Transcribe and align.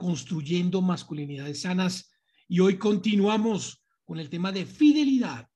construyendo 0.00 0.80
masculinidades 0.80 1.60
sanas. 1.60 2.10
Y 2.48 2.60
hoy 2.60 2.78
continuamos 2.78 3.84
con 4.06 4.18
el 4.18 4.30
tema 4.30 4.50
de 4.50 4.64
fidelidad, 4.64 5.46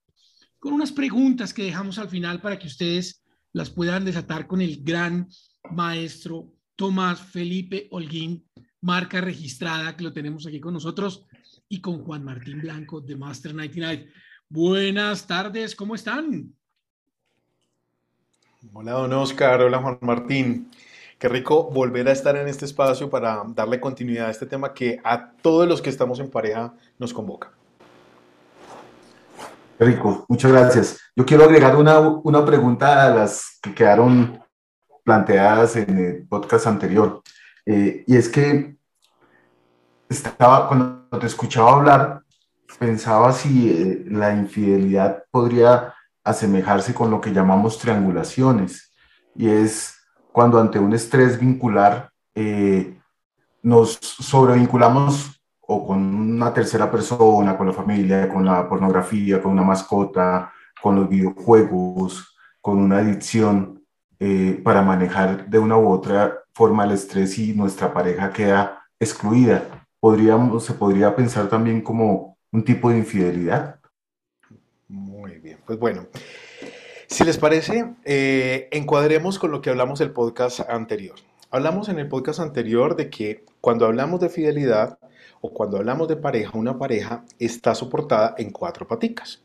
con 0.58 0.74
unas 0.74 0.92
preguntas 0.92 1.54
que 1.54 1.64
dejamos 1.64 1.98
al 1.98 2.10
final 2.10 2.42
para 2.42 2.58
que 2.58 2.66
ustedes 2.66 3.24
las 3.52 3.70
puedan 3.70 4.04
desatar 4.04 4.46
con 4.46 4.60
el 4.60 4.84
gran 4.84 5.26
maestro 5.70 6.52
Tomás 6.76 7.20
Felipe 7.20 7.88
Holguín, 7.90 8.46
marca 8.82 9.22
registrada 9.22 9.96
que 9.96 10.04
lo 10.04 10.12
tenemos 10.12 10.46
aquí 10.46 10.60
con 10.60 10.74
nosotros, 10.74 11.24
y 11.68 11.80
con 11.80 12.04
Juan 12.04 12.22
Martín 12.22 12.60
Blanco 12.60 13.00
de 13.00 13.16
Master 13.16 13.54
99. 13.54 14.12
Buenas 14.50 15.26
tardes, 15.26 15.74
¿cómo 15.74 15.94
están? 15.94 16.54
Hola, 18.72 18.92
don 18.92 19.12
Oscar. 19.14 19.62
Hola, 19.62 19.78
Juan 19.78 19.98
Martín. 20.02 20.70
Qué 21.18 21.28
rico 21.28 21.70
volver 21.70 22.08
a 22.08 22.12
estar 22.12 22.36
en 22.36 22.48
este 22.48 22.64
espacio 22.64 23.08
para 23.08 23.42
darle 23.48 23.80
continuidad 23.80 24.26
a 24.26 24.30
este 24.30 24.46
tema 24.46 24.74
que 24.74 25.00
a 25.04 25.32
todos 25.42 25.68
los 25.68 25.80
que 25.80 25.90
estamos 25.90 26.18
en 26.20 26.30
pareja 26.30 26.74
nos 26.98 27.14
convoca. 27.14 27.52
Qué 29.78 29.84
rico, 29.84 30.24
muchas 30.28 30.52
gracias. 30.52 31.00
Yo 31.16 31.24
quiero 31.24 31.44
agregar 31.44 31.76
una, 31.76 31.98
una 31.98 32.44
pregunta 32.44 33.06
a 33.06 33.10
las 33.10 33.58
que 33.62 33.74
quedaron 33.74 34.40
planteadas 35.04 35.76
en 35.76 35.98
el 35.98 36.26
podcast 36.26 36.66
anterior. 36.66 37.22
Eh, 37.66 38.04
y 38.06 38.16
es 38.16 38.28
que 38.28 38.76
estaba, 40.08 40.68
cuando 40.68 41.18
te 41.18 41.26
escuchaba 41.26 41.72
hablar, 41.72 42.22
pensaba 42.78 43.32
si 43.32 43.70
eh, 43.70 44.04
la 44.08 44.34
infidelidad 44.34 45.24
podría 45.30 45.94
asemejarse 46.24 46.94
con 46.94 47.10
lo 47.10 47.20
que 47.20 47.32
llamamos 47.32 47.78
triangulaciones. 47.78 48.92
Y 49.36 49.48
es 49.48 49.93
cuando 50.34 50.58
ante 50.58 50.80
un 50.80 50.92
estrés 50.92 51.38
vincular 51.38 52.10
eh, 52.34 52.98
nos 53.62 53.92
sobrevinculamos 54.02 55.40
o 55.60 55.86
con 55.86 56.12
una 56.12 56.52
tercera 56.52 56.90
persona, 56.90 57.56
con 57.56 57.68
la 57.68 57.72
familia, 57.72 58.28
con 58.28 58.44
la 58.44 58.68
pornografía, 58.68 59.40
con 59.40 59.52
una 59.52 59.62
mascota, 59.62 60.52
con 60.82 60.96
los 60.96 61.08
videojuegos, 61.08 62.36
con 62.60 62.78
una 62.78 62.98
adicción 62.98 63.84
eh, 64.18 64.60
para 64.64 64.82
manejar 64.82 65.48
de 65.48 65.60
una 65.60 65.78
u 65.78 65.88
otra 65.88 66.40
forma 66.52 66.82
el 66.82 66.90
estrés 66.90 67.38
y 67.38 67.52
nuestra 67.52 67.94
pareja 67.94 68.32
queda 68.32 68.84
excluida. 68.98 69.86
Podríamos, 70.00 70.64
se 70.64 70.74
podría 70.74 71.14
pensar 71.14 71.48
también 71.48 71.80
como 71.80 72.38
un 72.50 72.64
tipo 72.64 72.90
de 72.90 72.98
infidelidad. 72.98 73.78
Muy 74.88 75.38
bien, 75.38 75.58
pues 75.64 75.78
bueno, 75.78 76.08
si 77.14 77.22
les 77.22 77.38
parece, 77.38 77.94
eh, 78.04 78.68
encuadremos 78.72 79.38
con 79.38 79.52
lo 79.52 79.62
que 79.62 79.70
hablamos 79.70 80.00
el 80.00 80.10
podcast 80.10 80.68
anterior. 80.68 81.14
Hablamos 81.52 81.88
en 81.88 82.00
el 82.00 82.08
podcast 82.08 82.40
anterior 82.40 82.96
de 82.96 83.08
que 83.08 83.44
cuando 83.60 83.86
hablamos 83.86 84.18
de 84.18 84.28
fidelidad 84.28 84.98
o 85.40 85.52
cuando 85.52 85.76
hablamos 85.76 86.08
de 86.08 86.16
pareja, 86.16 86.58
una 86.58 86.76
pareja 86.76 87.24
está 87.38 87.76
soportada 87.76 88.34
en 88.36 88.50
cuatro 88.50 88.88
paticas. 88.88 89.44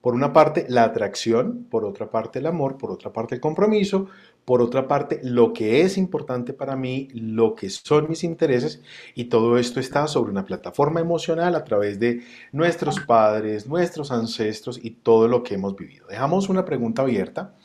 Por 0.00 0.14
una 0.14 0.32
parte, 0.32 0.64
la 0.70 0.84
atracción, 0.84 1.66
por 1.70 1.84
otra 1.84 2.10
parte, 2.10 2.38
el 2.38 2.46
amor, 2.46 2.78
por 2.78 2.90
otra 2.90 3.12
parte, 3.12 3.34
el 3.34 3.42
compromiso, 3.42 4.06
por 4.46 4.62
otra 4.62 4.86
parte, 4.86 5.18
lo 5.24 5.52
que 5.52 5.80
es 5.80 5.98
importante 5.98 6.52
para 6.52 6.76
mí, 6.76 7.08
lo 7.12 7.56
que 7.56 7.68
son 7.68 8.08
mis 8.08 8.22
intereses, 8.22 8.80
y 9.16 9.24
todo 9.24 9.58
esto 9.58 9.80
está 9.80 10.06
sobre 10.06 10.30
una 10.30 10.44
plataforma 10.44 11.00
emocional 11.00 11.56
a 11.56 11.64
través 11.64 11.98
de 11.98 12.22
nuestros 12.52 13.00
padres, 13.00 13.66
nuestros 13.66 14.12
ancestros 14.12 14.78
y 14.80 14.92
todo 14.92 15.26
lo 15.26 15.42
que 15.42 15.56
hemos 15.56 15.74
vivido. 15.74 16.06
Dejamos 16.06 16.48
una 16.48 16.64
pregunta 16.64 17.02
abierta, 17.02 17.56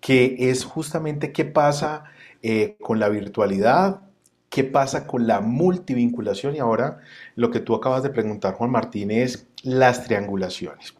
que 0.00 0.34
es 0.50 0.64
justamente 0.64 1.30
qué 1.30 1.44
pasa 1.44 2.04
eh, 2.42 2.78
con 2.80 2.98
la 2.98 3.10
virtualidad, 3.10 4.00
qué 4.48 4.64
pasa 4.64 5.06
con 5.06 5.26
la 5.26 5.42
multivinculación, 5.42 6.56
y 6.56 6.58
ahora 6.58 7.00
lo 7.36 7.50
que 7.50 7.60
tú 7.60 7.74
acabas 7.74 8.02
de 8.02 8.08
preguntar, 8.08 8.54
Juan 8.54 8.70
Martín, 8.70 9.10
es 9.10 9.46
las 9.62 10.04
triangulaciones. 10.04 10.94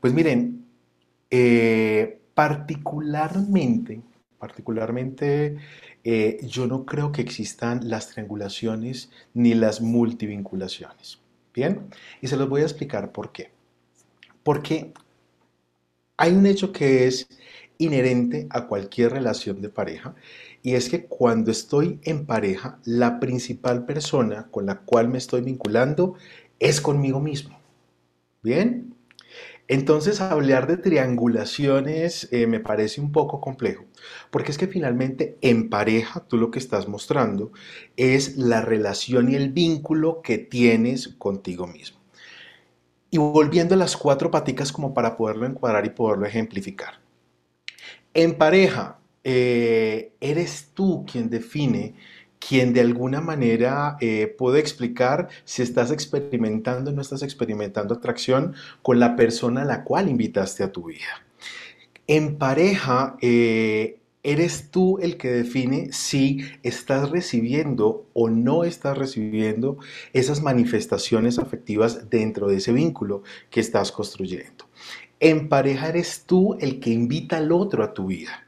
Pues 0.00 0.12
miren, 0.12 0.66
eh, 1.30 2.20
particularmente, 2.34 4.02
particularmente 4.42 5.56
eh, 6.02 6.40
yo 6.42 6.66
no 6.66 6.84
creo 6.84 7.12
que 7.12 7.22
existan 7.22 7.88
las 7.88 8.08
triangulaciones 8.08 9.08
ni 9.34 9.54
las 9.54 9.80
multivinculaciones. 9.80 11.20
Bien, 11.54 11.90
y 12.20 12.26
se 12.26 12.36
los 12.36 12.48
voy 12.48 12.62
a 12.62 12.64
explicar 12.64 13.12
por 13.12 13.30
qué. 13.30 13.52
Porque 14.42 14.92
hay 16.16 16.32
un 16.32 16.46
hecho 16.46 16.72
que 16.72 17.06
es 17.06 17.28
inherente 17.78 18.48
a 18.50 18.66
cualquier 18.66 19.12
relación 19.12 19.62
de 19.62 19.68
pareja 19.68 20.16
y 20.60 20.74
es 20.74 20.88
que 20.88 21.04
cuando 21.06 21.52
estoy 21.52 22.00
en 22.02 22.26
pareja, 22.26 22.80
la 22.84 23.20
principal 23.20 23.86
persona 23.86 24.48
con 24.50 24.66
la 24.66 24.80
cual 24.80 25.08
me 25.08 25.18
estoy 25.18 25.42
vinculando 25.42 26.16
es 26.58 26.80
conmigo 26.80 27.20
mismo. 27.20 27.60
Bien, 28.42 28.91
entonces, 29.68 30.20
hablar 30.20 30.66
de 30.66 30.76
triangulaciones 30.76 32.28
eh, 32.32 32.46
me 32.46 32.60
parece 32.60 33.00
un 33.00 33.12
poco 33.12 33.40
complejo, 33.40 33.84
porque 34.30 34.50
es 34.50 34.58
que 34.58 34.66
finalmente 34.66 35.38
en 35.40 35.70
pareja 35.70 36.20
tú 36.20 36.36
lo 36.36 36.50
que 36.50 36.58
estás 36.58 36.88
mostrando 36.88 37.52
es 37.96 38.36
la 38.36 38.60
relación 38.60 39.30
y 39.30 39.36
el 39.36 39.50
vínculo 39.50 40.20
que 40.22 40.38
tienes 40.38 41.08
contigo 41.08 41.66
mismo. 41.66 42.00
Y 43.10 43.18
volviendo 43.18 43.74
a 43.74 43.78
las 43.78 43.96
cuatro 43.96 44.30
paticas 44.30 44.72
como 44.72 44.94
para 44.94 45.16
poderlo 45.16 45.46
encuadrar 45.46 45.86
y 45.86 45.90
poderlo 45.90 46.26
ejemplificar. 46.26 46.94
En 48.14 48.36
pareja, 48.36 48.98
eh, 49.24 50.12
eres 50.20 50.70
tú 50.74 51.04
quien 51.10 51.30
define 51.30 51.94
quien 52.48 52.72
de 52.72 52.80
alguna 52.80 53.20
manera 53.20 53.96
eh, 54.00 54.34
puede 54.36 54.60
explicar 54.60 55.28
si 55.44 55.62
estás 55.62 55.90
experimentando 55.90 56.90
o 56.90 56.94
no 56.94 57.02
estás 57.02 57.22
experimentando 57.22 57.94
atracción 57.94 58.54
con 58.82 58.98
la 58.98 59.16
persona 59.16 59.62
a 59.62 59.66
la 59.66 59.84
cual 59.84 60.08
invitaste 60.08 60.64
a 60.64 60.72
tu 60.72 60.84
vida. 60.84 61.24
En 62.06 62.36
pareja, 62.38 63.16
eh, 63.20 63.98
eres 64.24 64.70
tú 64.70 64.98
el 64.98 65.16
que 65.16 65.30
define 65.30 65.92
si 65.92 66.44
estás 66.62 67.10
recibiendo 67.10 68.06
o 68.12 68.28
no 68.28 68.64
estás 68.64 68.98
recibiendo 68.98 69.78
esas 70.12 70.42
manifestaciones 70.42 71.38
afectivas 71.38 72.10
dentro 72.10 72.48
de 72.48 72.56
ese 72.56 72.72
vínculo 72.72 73.22
que 73.50 73.60
estás 73.60 73.92
construyendo. 73.92 74.66
En 75.20 75.48
pareja 75.48 75.88
eres 75.88 76.24
tú 76.26 76.56
el 76.60 76.80
que 76.80 76.90
invita 76.90 77.36
al 77.36 77.52
otro 77.52 77.84
a 77.84 77.94
tu 77.94 78.06
vida 78.06 78.41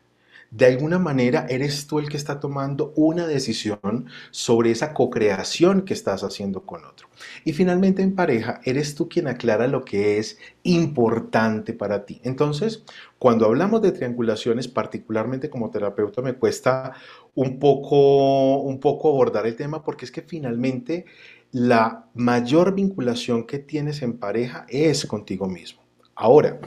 de 0.57 0.67
alguna 0.67 1.01
manera 1.01 1.47
eres 1.49 1.89
tú 1.89 1.99
el 1.99 2.09
que 2.09 2.17
está 2.17 2.39
tomando 2.39 2.93
una 2.95 3.27
decisión 3.27 4.07
sobre 4.31 4.71
esa 4.71 4.95
co-creación 4.95 5.83
que 5.83 5.95
estás 5.95 6.23
haciendo 6.23 6.63
con 6.63 6.85
otro. 6.85 7.09
Y 7.45 7.55
finalmente 7.55 8.03
en 8.03 8.15
pareja, 8.15 8.61
eres 8.63 8.95
tú 8.95 9.09
quien 9.09 9.27
aclara 9.27 9.67
lo 9.67 9.85
que 9.85 10.19
es 10.19 10.39
importante 10.63 11.73
para 11.73 12.07
ti. 12.07 12.21
Entonces, 12.23 12.85
cuando 13.19 13.47
hablamos 13.47 13.83
de 13.83 13.91
triangulaciones, 13.91 14.69
particularmente 14.69 15.51
como 15.51 15.71
terapeuta, 15.71 16.23
me 16.23 16.35
cuesta 16.35 16.93
un 17.35 17.59
poco, 17.59 18.61
un 18.61 18.79
poco 18.79 19.09
abordar 19.09 19.49
el 19.49 19.57
tema 19.57 19.83
porque 19.83 20.05
es 20.05 20.13
que 20.13 20.23
finalmente 20.23 21.05
la 21.51 22.07
mayor 22.15 22.77
vinculación 22.77 23.45
que 23.45 23.59
tienes 23.59 24.03
en 24.03 24.19
pareja 24.19 24.67
es 24.69 25.05
contigo 25.05 25.49
mismo. 25.49 25.83
Ahora, 26.15 26.61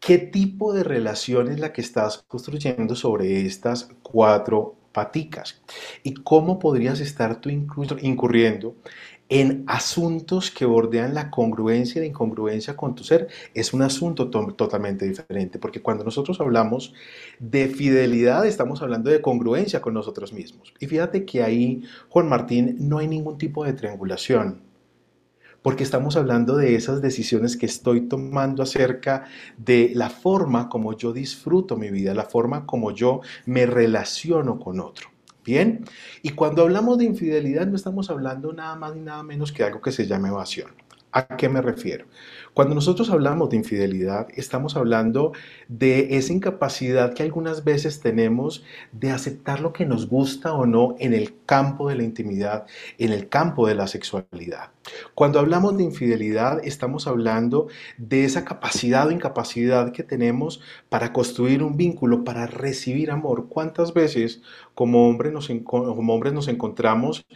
¿Qué 0.00 0.16
tipo 0.16 0.72
de 0.72 0.82
relación 0.82 1.48
es 1.48 1.60
la 1.60 1.74
que 1.74 1.82
estás 1.82 2.24
construyendo 2.26 2.96
sobre 2.96 3.44
estas 3.44 3.90
cuatro 4.02 4.74
paticas? 4.92 5.60
¿Y 6.02 6.14
cómo 6.14 6.58
podrías 6.58 7.00
estar 7.00 7.38
tú 7.38 7.50
incurriendo 7.50 8.76
en 9.28 9.62
asuntos 9.66 10.50
que 10.50 10.64
bordean 10.64 11.12
la 11.14 11.30
congruencia 11.30 11.98
y 11.98 12.00
la 12.00 12.08
incongruencia 12.08 12.76
con 12.76 12.94
tu 12.94 13.04
ser? 13.04 13.28
Es 13.52 13.74
un 13.74 13.82
asunto 13.82 14.30
totalmente 14.30 15.06
diferente, 15.06 15.58
porque 15.58 15.82
cuando 15.82 16.02
nosotros 16.02 16.40
hablamos 16.40 16.94
de 17.38 17.68
fidelidad, 17.68 18.46
estamos 18.46 18.80
hablando 18.80 19.10
de 19.10 19.20
congruencia 19.20 19.82
con 19.82 19.92
nosotros 19.92 20.32
mismos. 20.32 20.72
Y 20.80 20.86
fíjate 20.86 21.26
que 21.26 21.42
ahí, 21.42 21.82
Juan 22.08 22.26
Martín, 22.26 22.76
no 22.80 22.98
hay 22.98 23.06
ningún 23.06 23.36
tipo 23.36 23.66
de 23.66 23.74
triangulación 23.74 24.69
porque 25.62 25.84
estamos 25.84 26.16
hablando 26.16 26.56
de 26.56 26.74
esas 26.74 27.02
decisiones 27.02 27.56
que 27.56 27.66
estoy 27.66 28.02
tomando 28.02 28.62
acerca 28.62 29.24
de 29.56 29.92
la 29.94 30.10
forma 30.10 30.68
como 30.68 30.96
yo 30.96 31.12
disfruto 31.12 31.76
mi 31.76 31.90
vida, 31.90 32.14
la 32.14 32.24
forma 32.24 32.66
como 32.66 32.92
yo 32.92 33.20
me 33.46 33.66
relaciono 33.66 34.58
con 34.58 34.80
otro. 34.80 35.08
Bien, 35.44 35.84
y 36.22 36.30
cuando 36.30 36.62
hablamos 36.62 36.98
de 36.98 37.06
infidelidad 37.06 37.66
no 37.66 37.76
estamos 37.76 38.10
hablando 38.10 38.52
nada 38.52 38.76
más 38.76 38.94
ni 38.94 39.00
nada 39.00 39.22
menos 39.22 39.52
que 39.52 39.64
algo 39.64 39.80
que 39.80 39.90
se 39.90 40.06
llama 40.06 40.28
evasión. 40.28 40.70
¿A 41.12 41.36
qué 41.36 41.48
me 41.48 41.60
refiero? 41.60 42.06
Cuando 42.54 42.74
nosotros 42.74 43.10
hablamos 43.10 43.50
de 43.50 43.56
infidelidad, 43.56 44.28
estamos 44.36 44.76
hablando 44.76 45.32
de 45.66 46.16
esa 46.16 46.32
incapacidad 46.32 47.14
que 47.14 47.24
algunas 47.24 47.64
veces 47.64 48.00
tenemos 48.00 48.64
de 48.92 49.10
aceptar 49.10 49.60
lo 49.60 49.72
que 49.72 49.86
nos 49.86 50.08
gusta 50.08 50.52
o 50.52 50.66
no 50.66 50.94
en 51.00 51.12
el 51.12 51.34
campo 51.46 51.88
de 51.88 51.96
la 51.96 52.04
intimidad, 52.04 52.66
en 52.98 53.12
el 53.12 53.28
campo 53.28 53.66
de 53.66 53.74
la 53.74 53.88
sexualidad. 53.88 54.70
Cuando 55.20 55.38
hablamos 55.38 55.76
de 55.76 55.84
infidelidad, 55.84 56.64
estamos 56.64 57.06
hablando 57.06 57.66
de 57.98 58.24
esa 58.24 58.46
capacidad 58.46 59.06
o 59.06 59.10
incapacidad 59.10 59.92
que 59.92 60.02
tenemos 60.02 60.62
para 60.88 61.12
construir 61.12 61.62
un 61.62 61.76
vínculo, 61.76 62.24
para 62.24 62.46
recibir 62.46 63.10
amor. 63.10 63.48
¿Cuántas 63.50 63.92
veces 63.92 64.40
como, 64.72 65.06
hombre 65.06 65.28
hombres 65.28 66.32
nos 66.32 66.48
encontramos 66.48 67.26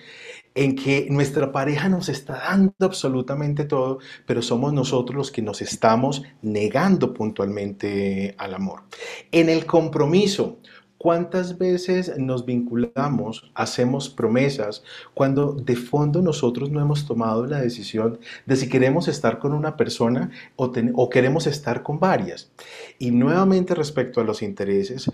en 0.55 0.77
que 0.77 1.09
nuestra 1.11 1.53
pareja 1.53 1.91
nos 1.91 2.09
está 2.09 2.39
dando 2.39 2.73
absolutamente 2.81 3.65
todo, 3.65 3.99
pero 4.25 4.41
somos 4.41 4.73
nosotros 4.73 5.17
los 5.17 5.31
que 5.31 5.43
nos 5.43 5.61
estamos 5.61 6.23
negando 6.43 7.13
puntualmente 7.13 8.35
al 8.39 8.55
amor. 8.55 8.85
En 9.33 9.49
el 9.49 9.67
compromiso, 9.67 10.59
¿Cuántas 11.05 11.59
veces 11.59 12.17
nos 12.17 12.47
vinculamos, 12.47 13.53
hacemos 13.55 14.09
promesas, 14.09 14.83
cuando 15.13 15.53
de 15.53 15.77
fondo 15.77 16.23
nosotros 16.23 16.71
no 16.71 16.81
hemos 16.81 17.07
tomado 17.07 17.45
la 17.45 17.61
decisión 17.61 18.19
de 18.47 18.57
si 18.57 18.71
queremos 18.71 19.07
estar 19.07 19.39
con 19.39 19.53
una 19.53 19.77
persona 19.77 20.31
o, 20.57 21.11
queremos 21.11 21.47
estar 21.47 21.83
con 21.83 22.01
varias? 22.01 22.51
Y 22.99 23.11
nuevamente 23.11 23.75
respecto 23.75 24.23
a 24.23 24.25
los 24.25 24.41
intereses, 24.41 25.11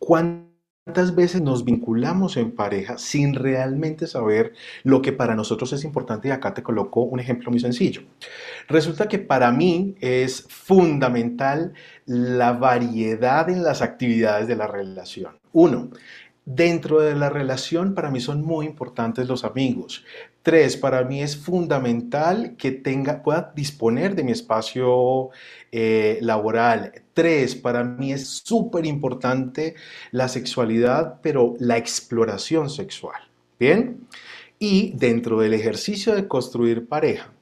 ¿cuántas 0.00 0.45
¿Cuántas 0.86 1.16
veces 1.16 1.42
nos 1.42 1.64
vinculamos 1.64 2.36
en 2.36 2.52
pareja 2.52 2.96
sin 2.96 3.34
realmente 3.34 4.06
saber 4.06 4.52
lo 4.84 5.02
que 5.02 5.10
para 5.10 5.34
nosotros 5.34 5.72
es 5.72 5.82
importante? 5.82 6.28
Y 6.28 6.30
acá 6.30 6.54
te 6.54 6.62
coloco 6.62 7.02
un 7.02 7.18
ejemplo 7.18 7.50
muy 7.50 7.58
sencillo. 7.58 8.02
Resulta 8.68 9.08
que 9.08 9.18
para 9.18 9.50
mí 9.50 9.96
es 10.00 10.46
fundamental 10.48 11.74
la 12.04 12.52
variedad 12.52 13.50
en 13.50 13.64
las 13.64 13.82
actividades 13.82 14.46
de 14.46 14.54
la 14.54 14.68
relación. 14.68 15.36
Uno, 15.50 15.90
Dentro 16.48 17.00
de 17.00 17.16
la 17.16 17.28
relación 17.28 17.92
para 17.92 18.08
mí 18.08 18.20
son 18.20 18.44
muy 18.44 18.66
importantes 18.66 19.26
los 19.26 19.42
amigos. 19.42 20.04
Tres, 20.46 20.76
para 20.76 21.02
mí 21.02 21.24
es 21.24 21.36
fundamental 21.36 22.54
que 22.56 22.70
tenga, 22.70 23.24
pueda 23.24 23.52
disponer 23.56 24.14
de 24.14 24.22
mi 24.22 24.30
espacio 24.30 25.30
eh, 25.72 26.20
laboral. 26.22 26.92
Tres, 27.14 27.56
para 27.56 27.82
mí 27.82 28.12
es 28.12 28.28
súper 28.28 28.86
importante 28.86 29.74
la 30.12 30.28
sexualidad, 30.28 31.18
pero 31.20 31.54
la 31.58 31.76
exploración 31.76 32.70
sexual. 32.70 33.20
Bien. 33.58 34.06
Y 34.60 34.92
dentro 34.96 35.40
del 35.40 35.52
ejercicio 35.52 36.14
de 36.14 36.28
construir 36.28 36.86
pareja, 36.86 37.32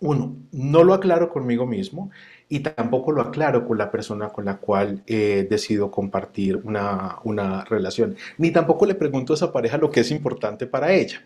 uno, 0.00 0.34
no 0.50 0.82
lo 0.82 0.94
aclaro 0.94 1.28
conmigo 1.28 1.64
mismo 1.64 2.10
y 2.48 2.60
tampoco 2.60 3.10
lo 3.12 3.22
aclaro 3.22 3.66
con 3.66 3.78
la 3.78 3.90
persona 3.90 4.28
con 4.28 4.44
la 4.44 4.58
cual 4.58 5.02
eh, 5.06 5.46
decido 5.50 5.90
compartir 5.90 6.56
una, 6.64 7.18
una, 7.24 7.64
relación, 7.64 8.16
ni 8.38 8.52
tampoco 8.52 8.86
le 8.86 8.94
pregunto 8.94 9.32
a 9.32 9.36
esa 9.36 9.52
pareja 9.52 9.78
lo 9.78 9.90
que 9.90 10.00
es 10.00 10.10
importante 10.10 10.66
para 10.66 10.92
ella. 10.92 11.22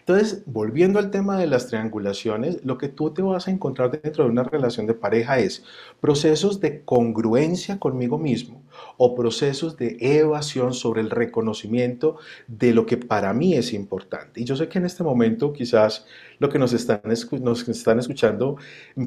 Entonces, 0.00 0.42
volviendo 0.46 0.98
al 0.98 1.10
tema 1.10 1.38
de 1.38 1.46
las 1.46 1.68
triangulaciones, 1.68 2.64
lo 2.64 2.78
que 2.78 2.88
tú 2.88 3.10
te 3.12 3.22
vas 3.22 3.46
a 3.46 3.52
encontrar 3.52 3.90
dentro 3.90 4.24
de 4.24 4.30
una 4.30 4.42
relación 4.42 4.86
de 4.86 4.94
pareja 4.94 5.38
es 5.38 5.64
procesos 6.00 6.60
de 6.60 6.82
congruencia 6.82 7.78
conmigo 7.78 8.18
mismo 8.18 8.63
o 8.96 9.14
procesos 9.14 9.76
de 9.76 9.96
evasión 10.00 10.74
sobre 10.74 11.00
el 11.00 11.10
reconocimiento 11.10 12.18
de 12.46 12.72
lo 12.72 12.86
que 12.86 12.96
para 12.96 13.32
mí 13.32 13.54
es 13.54 13.72
importante. 13.72 14.40
Y 14.40 14.44
yo 14.44 14.56
sé 14.56 14.68
que 14.68 14.78
en 14.78 14.86
este 14.86 15.02
momento 15.02 15.52
quizás 15.52 16.06
lo 16.38 16.48
que 16.48 16.58
nos 16.58 16.72
están, 16.72 17.00
escuchando 17.10 18.56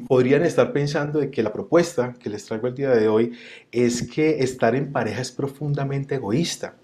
podrían 0.06 0.42
estar 0.42 0.72
pensando 0.72 1.18
de 1.18 1.30
que 1.30 1.42
la 1.42 1.52
propuesta 1.52 2.14
que 2.18 2.30
les 2.30 2.44
traigo 2.44 2.68
el 2.68 2.74
día 2.74 2.90
de 2.90 3.08
hoy 3.08 3.32
es 3.72 4.02
que 4.08 4.40
estar 4.40 4.74
en 4.74 4.92
pareja 4.92 5.20
es 5.20 5.32
profundamente 5.32 6.16
egoísta. 6.16 6.76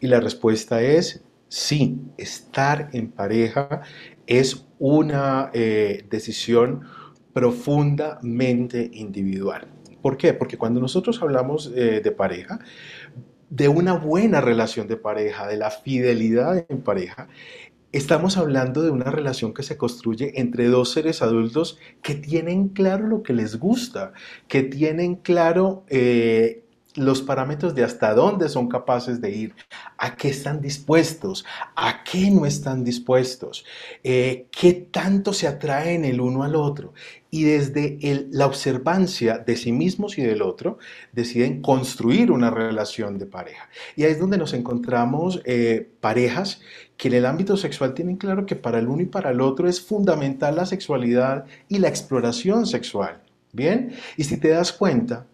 Y 0.00 0.06
la 0.06 0.20
respuesta 0.20 0.82
es 0.82 1.22
sí, 1.48 1.98
estar 2.16 2.90
en 2.92 3.10
pareja 3.10 3.82
es 4.26 4.66
una 4.78 5.50
eh, 5.54 6.04
decisión 6.10 6.82
profundamente 7.32 8.90
individual. 8.92 9.68
¿Por 10.02 10.16
qué? 10.16 10.32
Porque 10.34 10.58
cuando 10.58 10.80
nosotros 10.80 11.20
hablamos 11.22 11.72
eh, 11.74 12.00
de 12.02 12.10
pareja, 12.12 12.60
de 13.50 13.68
una 13.68 13.94
buena 13.94 14.40
relación 14.40 14.88
de 14.88 14.96
pareja, 14.96 15.46
de 15.46 15.56
la 15.56 15.70
fidelidad 15.70 16.66
en 16.68 16.82
pareja, 16.82 17.28
Estamos 17.90 18.36
hablando 18.36 18.82
de 18.82 18.90
una 18.90 19.10
relación 19.10 19.54
que 19.54 19.62
se 19.62 19.78
construye 19.78 20.38
entre 20.38 20.66
dos 20.66 20.92
seres 20.92 21.22
adultos 21.22 21.78
que 22.02 22.14
tienen 22.14 22.68
claro 22.68 23.06
lo 23.06 23.22
que 23.22 23.32
les 23.32 23.58
gusta, 23.58 24.12
que 24.46 24.62
tienen 24.62 25.16
claro 25.16 25.86
eh, 25.88 26.64
los 26.96 27.22
parámetros 27.22 27.74
de 27.74 27.84
hasta 27.84 28.12
dónde 28.12 28.50
son 28.50 28.68
capaces 28.68 29.22
de 29.22 29.30
ir, 29.30 29.54
a 29.96 30.16
qué 30.16 30.28
están 30.28 30.60
dispuestos, 30.60 31.46
a 31.76 32.04
qué 32.04 32.30
no 32.30 32.44
están 32.44 32.84
dispuestos, 32.84 33.64
eh, 34.02 34.48
qué 34.50 34.74
tanto 34.74 35.32
se 35.32 35.46
atraen 35.46 36.04
el 36.04 36.20
uno 36.20 36.42
al 36.42 36.56
otro. 36.56 36.92
Y 37.30 37.44
desde 37.44 37.98
la 38.30 38.46
observancia 38.46 39.38
de 39.38 39.56
sí 39.56 39.70
mismos 39.70 40.16
y 40.18 40.22
del 40.22 40.40
otro, 40.40 40.78
deciden 41.12 41.60
construir 41.60 42.30
una 42.30 42.50
relación 42.50 43.18
de 43.18 43.26
pareja. 43.26 43.68
Y 43.96 44.04
ahí 44.04 44.12
es 44.12 44.18
donde 44.18 44.38
nos 44.38 44.54
encontramos 44.54 45.42
eh, 45.44 45.90
parejas 46.00 46.60
que 46.96 47.08
en 47.08 47.14
el 47.14 47.26
ámbito 47.26 47.56
sexual 47.56 47.94
tienen 47.94 48.16
claro 48.16 48.46
que 48.46 48.56
para 48.56 48.78
el 48.78 48.88
uno 48.88 49.02
y 49.02 49.06
para 49.06 49.30
el 49.30 49.40
otro 49.40 49.68
es 49.68 49.80
fundamental 49.80 50.56
la 50.56 50.66
sexualidad 50.66 51.44
y 51.68 51.78
la 51.78 51.88
exploración 51.88 52.66
sexual. 52.66 53.22
Bien, 53.52 53.92
y 54.16 54.24
si 54.24 54.36
te 54.36 54.48
das 54.48 54.72
cuenta, 54.72 55.26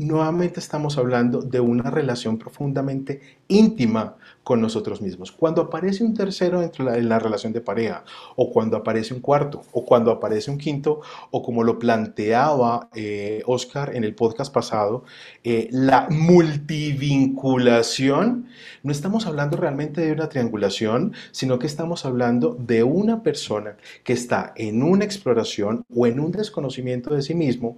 nuevamente 0.00 0.58
estamos 0.60 0.96
hablando 0.96 1.42
de 1.42 1.60
una 1.60 1.90
relación 1.90 2.38
profundamente 2.38 3.20
íntima 3.48 4.16
con 4.42 4.62
nosotros 4.62 5.02
mismos. 5.02 5.30
Cuando 5.30 5.60
aparece 5.60 6.02
un 6.02 6.14
tercero 6.14 6.60
dentro 6.60 6.90
de 6.90 7.02
la, 7.02 7.18
relación 7.18 7.52
de 7.52 7.60
pareja, 7.60 8.04
o 8.34 8.50
cuando 8.50 8.78
aparece 8.78 9.12
un 9.12 9.20
cuarto, 9.20 9.60
o 9.72 9.84
cuando 9.84 10.10
aparece 10.10 10.50
un 10.50 10.56
quinto, 10.56 11.02
o 11.30 11.42
como 11.42 11.64
lo 11.64 11.78
planteaba 11.78 12.88
eh, 12.94 13.42
Oscar 13.44 13.94
en 13.94 14.04
el 14.04 14.14
podcast 14.14 14.54
pasado, 14.54 15.04
eh, 15.44 15.68
la 15.70 16.06
multivinculación, 16.08 18.46
no 18.82 18.92
estamos 18.92 19.26
hablando 19.26 19.58
realmente 19.58 20.00
de 20.00 20.12
una 20.12 20.30
triangulación, 20.30 21.12
sino 21.30 21.58
que 21.58 21.66
estamos 21.66 22.06
hablando 22.06 22.56
de 22.58 22.84
una 22.84 23.22
persona 23.22 23.76
que 24.02 24.14
está 24.14 24.54
en 24.56 24.82
una 24.82 25.04
exploración 25.04 25.84
o 25.94 26.06
en 26.06 26.20
un 26.20 26.32
desconocimiento 26.32 27.14
de 27.14 27.20
sí 27.20 27.34
mismo 27.34 27.76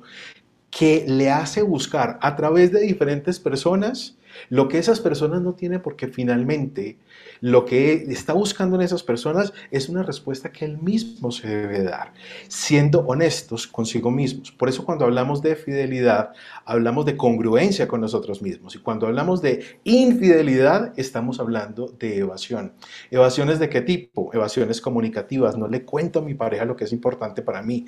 que 0.72 1.04
le 1.06 1.30
hace 1.30 1.62
buscar 1.62 2.18
a 2.22 2.34
través 2.34 2.72
de 2.72 2.80
diferentes 2.80 3.38
personas 3.38 4.16
lo 4.48 4.68
que 4.68 4.78
esas 4.78 5.00
personas 5.00 5.42
no 5.42 5.54
tienen 5.54 5.80
porque 5.82 6.08
finalmente 6.08 6.98
lo 7.40 7.64
que 7.64 7.94
está 8.08 8.32
buscando 8.32 8.76
en 8.76 8.82
esas 8.82 9.02
personas 9.02 9.52
es 9.70 9.88
una 9.88 10.02
respuesta 10.02 10.52
que 10.52 10.64
él 10.64 10.78
mismo 10.78 11.32
se 11.32 11.48
debe 11.48 11.82
dar, 11.82 12.12
siendo 12.48 13.00
honestos 13.00 13.66
consigo 13.66 14.10
mismos. 14.10 14.52
Por 14.52 14.68
eso 14.68 14.84
cuando 14.84 15.04
hablamos 15.04 15.42
de 15.42 15.56
fidelidad, 15.56 16.30
hablamos 16.64 17.04
de 17.04 17.16
congruencia 17.16 17.88
con 17.88 18.00
nosotros 18.00 18.42
mismos. 18.42 18.74
Y 18.74 18.78
cuando 18.78 19.06
hablamos 19.06 19.42
de 19.42 19.64
infidelidad, 19.84 20.92
estamos 20.96 21.40
hablando 21.40 21.88
de 21.98 22.18
evasión. 22.18 22.74
¿Evasiones 23.10 23.58
de 23.58 23.68
qué 23.68 23.80
tipo? 23.80 24.30
Evasiones 24.32 24.80
comunicativas. 24.80 25.56
No 25.56 25.68
le 25.68 25.84
cuento 25.84 26.20
a 26.20 26.22
mi 26.22 26.34
pareja 26.34 26.64
lo 26.64 26.76
que 26.76 26.84
es 26.84 26.92
importante 26.92 27.42
para 27.42 27.62
mí. 27.62 27.86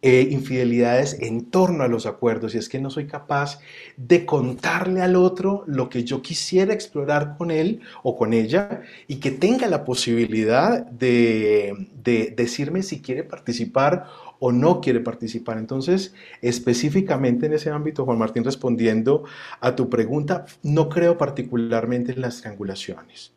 Eh, 0.00 0.28
infidelidades 0.30 1.16
en 1.20 1.46
torno 1.46 1.82
a 1.82 1.88
los 1.88 2.06
acuerdos 2.06 2.54
y 2.54 2.58
es 2.58 2.68
que 2.68 2.78
no 2.78 2.88
soy 2.88 3.08
capaz 3.08 3.58
de 3.96 4.24
contarle 4.24 5.02
al 5.02 5.16
otro 5.16 5.64
lo 5.66 5.88
que 5.88 6.04
yo 6.04 6.22
quisiera 6.22 6.72
explorar 6.72 7.36
con 7.36 7.50
él 7.50 7.80
o 8.04 8.16
con 8.16 8.32
ella 8.32 8.82
y 9.08 9.16
que 9.16 9.32
tenga 9.32 9.66
la 9.66 9.84
posibilidad 9.84 10.86
de, 10.86 11.88
de 12.00 12.32
decirme 12.36 12.84
si 12.84 13.02
quiere 13.02 13.24
participar 13.24 14.06
o 14.38 14.52
no 14.52 14.80
quiere 14.80 15.00
participar. 15.00 15.58
Entonces, 15.58 16.14
específicamente 16.42 17.46
en 17.46 17.54
ese 17.54 17.70
ámbito, 17.70 18.04
Juan 18.04 18.18
Martín, 18.18 18.44
respondiendo 18.44 19.24
a 19.60 19.74
tu 19.74 19.90
pregunta, 19.90 20.46
no 20.62 20.88
creo 20.88 21.18
particularmente 21.18 22.12
en 22.12 22.20
las 22.20 22.40
triangulaciones. 22.40 23.32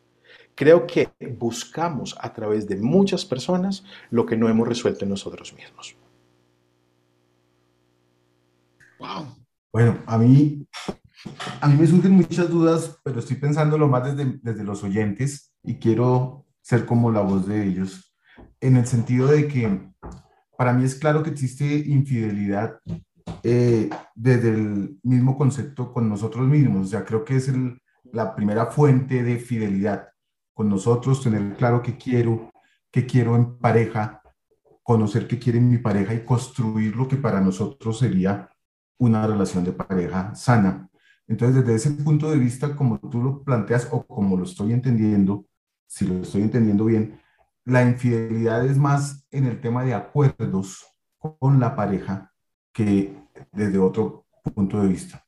Creo 0.54 0.86
que 0.86 1.08
buscamos 1.38 2.16
a 2.20 2.32
través 2.32 2.68
de 2.68 2.76
muchas 2.76 3.24
personas 3.24 3.82
lo 4.10 4.26
que 4.26 4.36
no 4.36 4.48
hemos 4.48 4.68
resuelto 4.68 5.04
nosotros 5.06 5.54
mismos. 5.54 5.96
Bueno, 9.72 9.98
a 10.06 10.18
mí, 10.18 10.66
a 11.60 11.68
mí 11.68 11.76
me 11.78 11.86
surgen 11.86 12.12
muchas 12.12 12.48
dudas, 12.50 12.98
pero 13.02 13.20
estoy 13.20 13.36
pensándolo 13.36 13.88
más 13.88 14.04
desde, 14.04 14.38
desde 14.42 14.64
los 14.64 14.82
oyentes 14.84 15.54
y 15.62 15.76
quiero 15.76 16.46
ser 16.60 16.86
como 16.86 17.10
la 17.10 17.20
voz 17.20 17.46
de 17.46 17.66
ellos, 17.66 18.14
en 18.60 18.76
el 18.76 18.86
sentido 18.86 19.28
de 19.28 19.48
que 19.48 19.92
para 20.56 20.72
mí 20.72 20.84
es 20.84 20.94
claro 20.94 21.22
que 21.22 21.30
existe 21.30 21.64
infidelidad 21.64 22.78
eh, 23.42 23.90
desde 24.14 24.50
el 24.50 24.98
mismo 25.02 25.36
concepto 25.36 25.92
con 25.92 26.08
nosotros 26.08 26.46
mismos. 26.46 26.86
O 26.86 26.90
sea, 26.90 27.04
creo 27.04 27.24
que 27.24 27.36
es 27.36 27.50
la 28.12 28.34
primera 28.34 28.66
fuente 28.66 29.22
de 29.22 29.38
fidelidad. 29.38 30.08
con 30.54 30.68
nosotros, 30.68 31.22
tener 31.22 31.56
claro 31.56 31.82
qué 31.82 31.96
quiero, 31.96 32.52
qué 32.90 33.06
quiero 33.06 33.34
en 33.36 33.58
pareja, 33.58 34.20
conocer 34.82 35.26
qué 35.26 35.38
quiere 35.38 35.60
mi 35.60 35.78
pareja 35.78 36.12
y 36.12 36.24
construir 36.24 36.94
lo 36.94 37.08
que 37.08 37.16
para 37.16 37.40
nosotros 37.40 37.98
sería 37.98 38.51
una 39.02 39.26
relación 39.26 39.64
de 39.64 39.72
pareja 39.72 40.32
sana. 40.34 40.88
Entonces, 41.26 41.64
desde 41.64 41.74
ese 41.74 41.90
punto 42.02 42.30
de 42.30 42.38
vista, 42.38 42.76
como 42.76 42.98
tú 43.00 43.20
lo 43.20 43.42
planteas 43.42 43.88
o 43.90 44.06
como 44.06 44.36
lo 44.36 44.44
estoy 44.44 44.72
entendiendo, 44.72 45.44
si 45.86 46.06
lo 46.06 46.22
estoy 46.22 46.42
entendiendo 46.42 46.84
bien, 46.84 47.20
la 47.64 47.82
infidelidad 47.82 48.64
es 48.64 48.78
más 48.78 49.26
en 49.30 49.46
el 49.46 49.60
tema 49.60 49.84
de 49.84 49.94
acuerdos 49.94 50.86
con 51.18 51.58
la 51.58 51.74
pareja 51.74 52.32
que 52.72 53.16
desde 53.50 53.78
otro 53.78 54.26
punto 54.54 54.80
de 54.80 54.88
vista. 54.88 55.24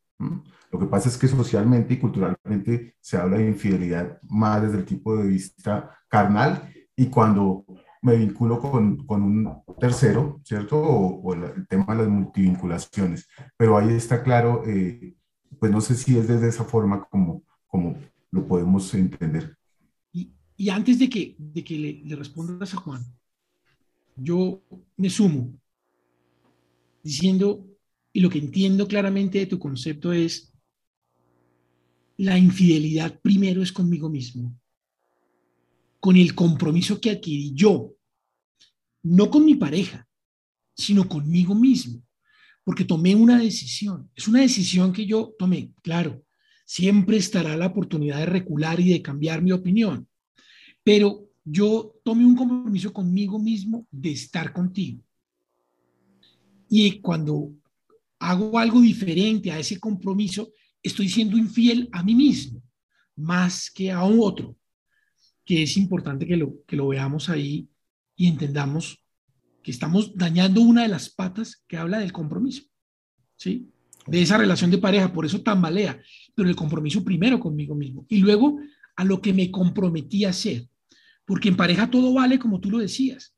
Lo 0.71 0.79
que 0.79 0.87
pasa 0.87 1.09
es 1.09 1.17
que 1.17 1.27
socialmente 1.27 1.95
y 1.95 1.99
culturalmente 1.99 2.97
se 3.01 3.17
habla 3.17 3.39
de 3.39 3.49
infidelidad 3.49 4.19
más 4.23 4.63
desde 4.63 4.79
el 4.79 4.85
tipo 4.85 5.17
de 5.17 5.27
vista 5.27 5.99
carnal 6.09 6.73
y 6.97 7.07
cuando 7.07 7.65
me 8.05 8.17
vinculo 8.17 8.61
con, 8.61 9.07
con 9.07 9.23
un 9.23 9.63
tercero, 9.81 10.39
¿cierto? 10.45 10.79
O, 10.79 11.33
el 11.33 11.67
tema 11.67 11.95
de 11.95 12.03
las 12.03 12.09
multivinculaciones. 12.09 13.27
Pero 13.57 13.79
ahí 13.79 13.95
está 13.95 14.23
claro, 14.23 14.63
eh, 14.67 15.15
pues 15.59 15.73
no 15.73 15.81
sé 15.81 15.95
si 15.95 16.19
es 16.19 16.29
desde 16.29 16.49
esa 16.49 16.65
forma 16.65 17.03
como, 17.09 17.43
como 17.67 17.97
lo 18.31 18.47
podemos 18.47 18.93
entender. 18.93 19.57
Y, 20.13 20.35
y 20.55 20.69
antes 20.69 20.99
de 20.99 21.09
que, 21.09 21.35
de 21.39 21.65
que 21.65 21.79
le, 21.79 21.93
le 22.05 22.15
respondas 22.15 22.75
a 22.75 22.77
Juan, 22.77 23.03
yo 24.17 24.63
me 24.99 25.09
sumo 25.09 25.55
diciendo, 27.03 27.67
y 28.13 28.21
lo 28.21 28.29
que 28.29 28.39
entiendo 28.39 28.87
claramente 28.87 29.39
de 29.39 29.47
tu 29.47 29.59
concepto 29.59 30.13
es, 30.13 30.53
la 32.19 32.37
infidelidad 32.37 33.19
primero 33.21 33.63
es 33.63 33.73
conmigo 33.73 34.11
mismo, 34.11 34.55
con 36.05 36.19
el 36.19 36.35
compromiso 36.35 37.01
que 37.01 37.13
adquirí 37.13 37.55
yo, 37.55 37.95
no 39.05 39.31
con 39.31 39.43
mi 39.43 39.55
pareja, 39.55 40.07
sino 40.77 41.09
conmigo 41.09 41.55
mismo, 41.55 42.03
porque 42.63 42.85
tomé 42.85 43.15
una 43.15 43.39
decisión. 43.39 44.11
Es 44.15 44.29
una 44.29 44.43
decisión 44.43 44.93
que 44.93 45.07
yo 45.07 45.35
tomé, 45.39 45.73
claro. 45.81 46.23
Siempre 46.67 47.17
estará 47.17 47.57
la 47.57 47.69
oportunidad 47.69 48.19
de 48.19 48.27
recular 48.27 48.81
y 48.81 48.91
de 48.91 49.01
cambiar 49.01 49.41
mi 49.41 49.53
opinión, 49.53 50.07
pero 50.83 51.27
yo 51.43 51.95
tomé 52.05 52.27
un 52.27 52.37
compromiso 52.37 52.93
conmigo 52.93 53.39
mismo 53.39 53.89
de 53.91 54.11
estar 54.11 54.53
contigo. 54.53 55.03
Y 56.69 57.01
cuando 57.01 57.51
hago 58.19 58.59
algo 58.59 58.83
diferente 58.83 59.51
a 59.51 59.59
ese 59.59 59.81
compromiso, 59.81 60.53
estoy 60.83 61.09
siendo 61.09 61.39
infiel 61.39 61.89
a 61.93 62.03
mí 62.03 62.15
mismo, 62.15 62.63
más 63.17 63.71
que 63.71 63.91
a 63.91 64.05
otro, 64.05 64.55
que 65.45 65.63
es 65.63 65.77
importante 65.77 66.27
que 66.27 66.37
lo, 66.37 66.65
que 66.67 66.77
lo 66.77 66.89
veamos 66.89 67.29
ahí 67.29 67.69
y 68.17 68.29
entendamos 68.29 69.05
que 69.63 69.71
estamos 69.71 70.17
dañando 70.17 70.61
una 70.61 70.83
de 70.83 70.89
las 70.89 71.09
patas 71.09 71.63
que 71.67 71.77
habla 71.77 71.99
del 71.99 72.13
compromiso, 72.13 72.65
¿sí? 73.37 73.71
De 74.07 74.21
esa 74.21 74.37
relación 74.37 74.71
de 74.71 74.79
pareja, 74.79 75.13
por 75.13 75.25
eso 75.25 75.41
tambalea, 75.41 76.01
pero 76.35 76.49
el 76.49 76.57
compromiso 76.57 77.03
primero 77.03 77.41
conmigo 77.41 77.75
mismo 77.75 78.05
y 78.09 78.19
luego 78.19 78.59
a 78.97 79.05
lo 79.05 79.21
que 79.23 79.33
me 79.33 79.51
comprometí 79.51 80.25
a 80.25 80.31
hacer, 80.31 80.69
porque 81.25 81.49
en 81.49 81.57
pareja 81.57 81.91
todo 81.91 82.13
vale 82.13 82.39
como 82.39 82.61
tú 82.61 82.71
lo 82.71 82.79
decías. 82.79 83.35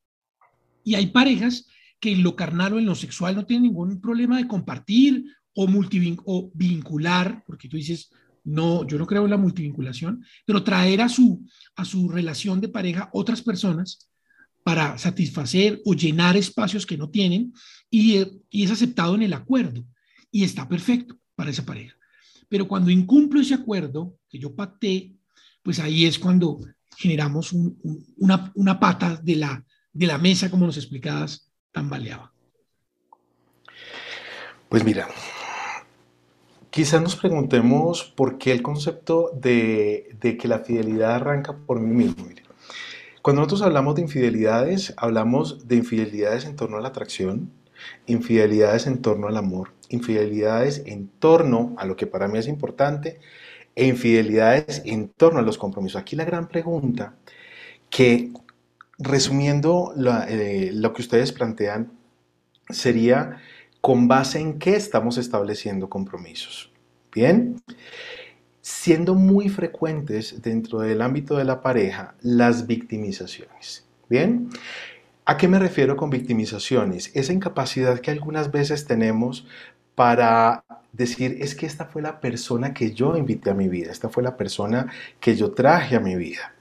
Y 0.83 0.95
hay 0.95 1.07
parejas 1.09 1.67
que 2.01 2.13
en 2.13 2.23
lo 2.23 2.37
carnal 2.37 2.75
o 2.75 2.79
en 2.79 2.87
lo 2.87 2.95
sexual 2.95 3.37
no 3.37 3.47
tienen 3.47 3.65
ningún 3.65 4.01
problema 4.01 4.37
de 4.37 4.49
compartir 4.49 5.25
o, 5.55 5.67
o 6.25 6.51
vincular, 6.55 7.45
porque 7.47 7.69
tú 7.69 7.77
dices, 7.77 8.11
no, 8.47 8.87
yo 8.87 8.97
no 8.99 9.07
creo 9.07 9.25
en 9.25 9.31
la 9.31 9.37
multivinculación, 9.37 10.25
pero 10.45 10.63
traer 10.63 11.03
a 11.03 11.09
su, 11.09 11.45
a 11.75 11.85
su 11.85 12.09
relación 12.09 12.61
de 12.61 12.69
pareja 12.69 13.11
otras 13.13 13.43
personas 13.43 14.09
para 14.63 14.97
satisfacer 14.99 15.81
o 15.85 15.95
llenar 15.95 16.37
espacios 16.37 16.87
que 16.87 16.97
no 16.97 17.11
tienen 17.11 17.53
y, 17.91 18.19
y 18.51 18.65
es 18.65 18.71
aceptado 18.71 19.15
en 19.17 19.23
el 19.23 19.33
acuerdo 19.33 19.85
y 20.31 20.45
está 20.45 20.69
perfecto 20.69 21.19
para 21.35 21.51
esa 21.51 21.67
pareja. 21.67 21.97
Pero 22.49 22.69
cuando 22.69 22.91
incumplo 22.91 23.41
ese 23.41 23.55
acuerdo 23.55 24.17
que 24.29 24.39
yo 24.39 24.55
pacté, 24.55 25.15
pues 25.63 25.81
ahí 25.81 26.05
es 26.05 26.19
cuando 26.19 26.61
generamos 26.97 27.53
una, 27.53 28.53
una, 28.55 28.79
pata 28.79 29.21
de 29.23 29.37
la, 29.37 29.65
de 29.93 30.07
la 30.07 30.19
mesa, 30.19 30.51
como 30.51 30.67
nos 30.67 30.77
explicabas, 30.77 31.51
tambaleaba. 31.73 32.33
Pues 34.69 34.85
mira, 34.85 35.09
Quizás 36.77 37.01
nos 37.01 37.17
preguntemos 37.17 38.05
por 38.05 38.37
qué 38.37 38.53
el 38.53 38.61
concepto 38.61 39.31
de, 39.35 40.15
que 40.21 40.47
la 40.47 40.59
fidelidad 40.59 41.15
arranca 41.15 41.57
por 41.57 41.81
mí 41.81 42.05
mismo. 42.05 42.27
Cuando 43.23 43.41
nosotros 43.41 43.63
hablamos 43.63 43.95
de 43.95 44.03
infidelidades, 44.03 44.93
hablamos 44.99 45.67
de 45.69 45.77
infidelidades 45.77 46.45
en 46.45 46.55
torno 46.55 46.77
a 46.77 46.83
la 46.83 46.89
atracción, 46.89 47.51
infidelidades 48.05 48.87
en 48.87 49.01
torno 49.01 49.27
al 49.27 49.39
amor, 49.39 49.73
infidelidades 49.89 50.83
en 50.85 51.09
torno 51.09 51.75
a 51.79 51.87
lo 51.87 51.97
que 51.97 52.07
para 52.07 52.29
mí 52.29 52.39
es 52.39 52.47
importante 52.47 53.21
e 53.75 53.87
infidelidades 53.87 54.83
en 54.85 55.09
torno 55.09 55.39
a 55.39 55.43
los 55.43 55.57
compromisos. 55.57 55.99
Aquí 55.99 56.15
la 56.15 56.27
gran 56.27 56.47
pregunta 56.47 57.15
que, 57.89 58.33
resumiendo 58.99 59.95
eh, 60.29 60.73
lo 60.75 60.93
que 60.93 61.01
ustedes 61.01 61.33
plantean, 61.33 61.91
sería 62.69 63.41
con 63.81 64.09
base 64.09 64.41
en 64.41 64.59
qué 64.59 64.77
estamos 64.77 65.19
estableciendo 65.19 65.89
compromisos. 65.89 66.73
Bien, 67.13 67.61
siendo 68.61 69.15
muy 69.15 69.49
frecuentes 69.49 70.43
dentro 70.43 70.81
del 70.81 71.01
ámbito 71.01 71.37
de 71.37 71.45
la 71.45 71.63
pareja 71.63 72.15
las 72.21 72.67
victimizaciones. 72.67 73.87
Bien, 74.09 74.51
¿a 75.25 75.37
qué 75.37 75.49
me 75.49 75.59
refiero 75.59 75.97
con 75.97 76.11
victimizaciones? 76.11 77.11
Esa 77.15 77.33
incapacidad 77.33 78.01
que 78.01 78.11
algunas 78.11 78.51
veces 78.51 78.87
tenemos 78.87 79.47
para 79.95 80.65
decir, 80.93 81.39
es 81.41 81.55
que 81.55 81.67
esta 81.67 81.87
fue 81.87 82.03
la 82.03 82.21
persona 82.21 82.75
que 82.75 82.93
yo 82.93 83.17
invité 83.17 83.51
a 83.51 83.55
mi 83.55 83.69
vida, 83.69 83.93
esta 83.93 84.09
fue 84.09 84.23
la 84.23 84.37
persona 84.37 84.93
que 85.21 85.37
yo 85.37 85.53
traje 85.53 85.97
a 85.97 86.01
mi 86.01 86.17
vida. 86.17 86.55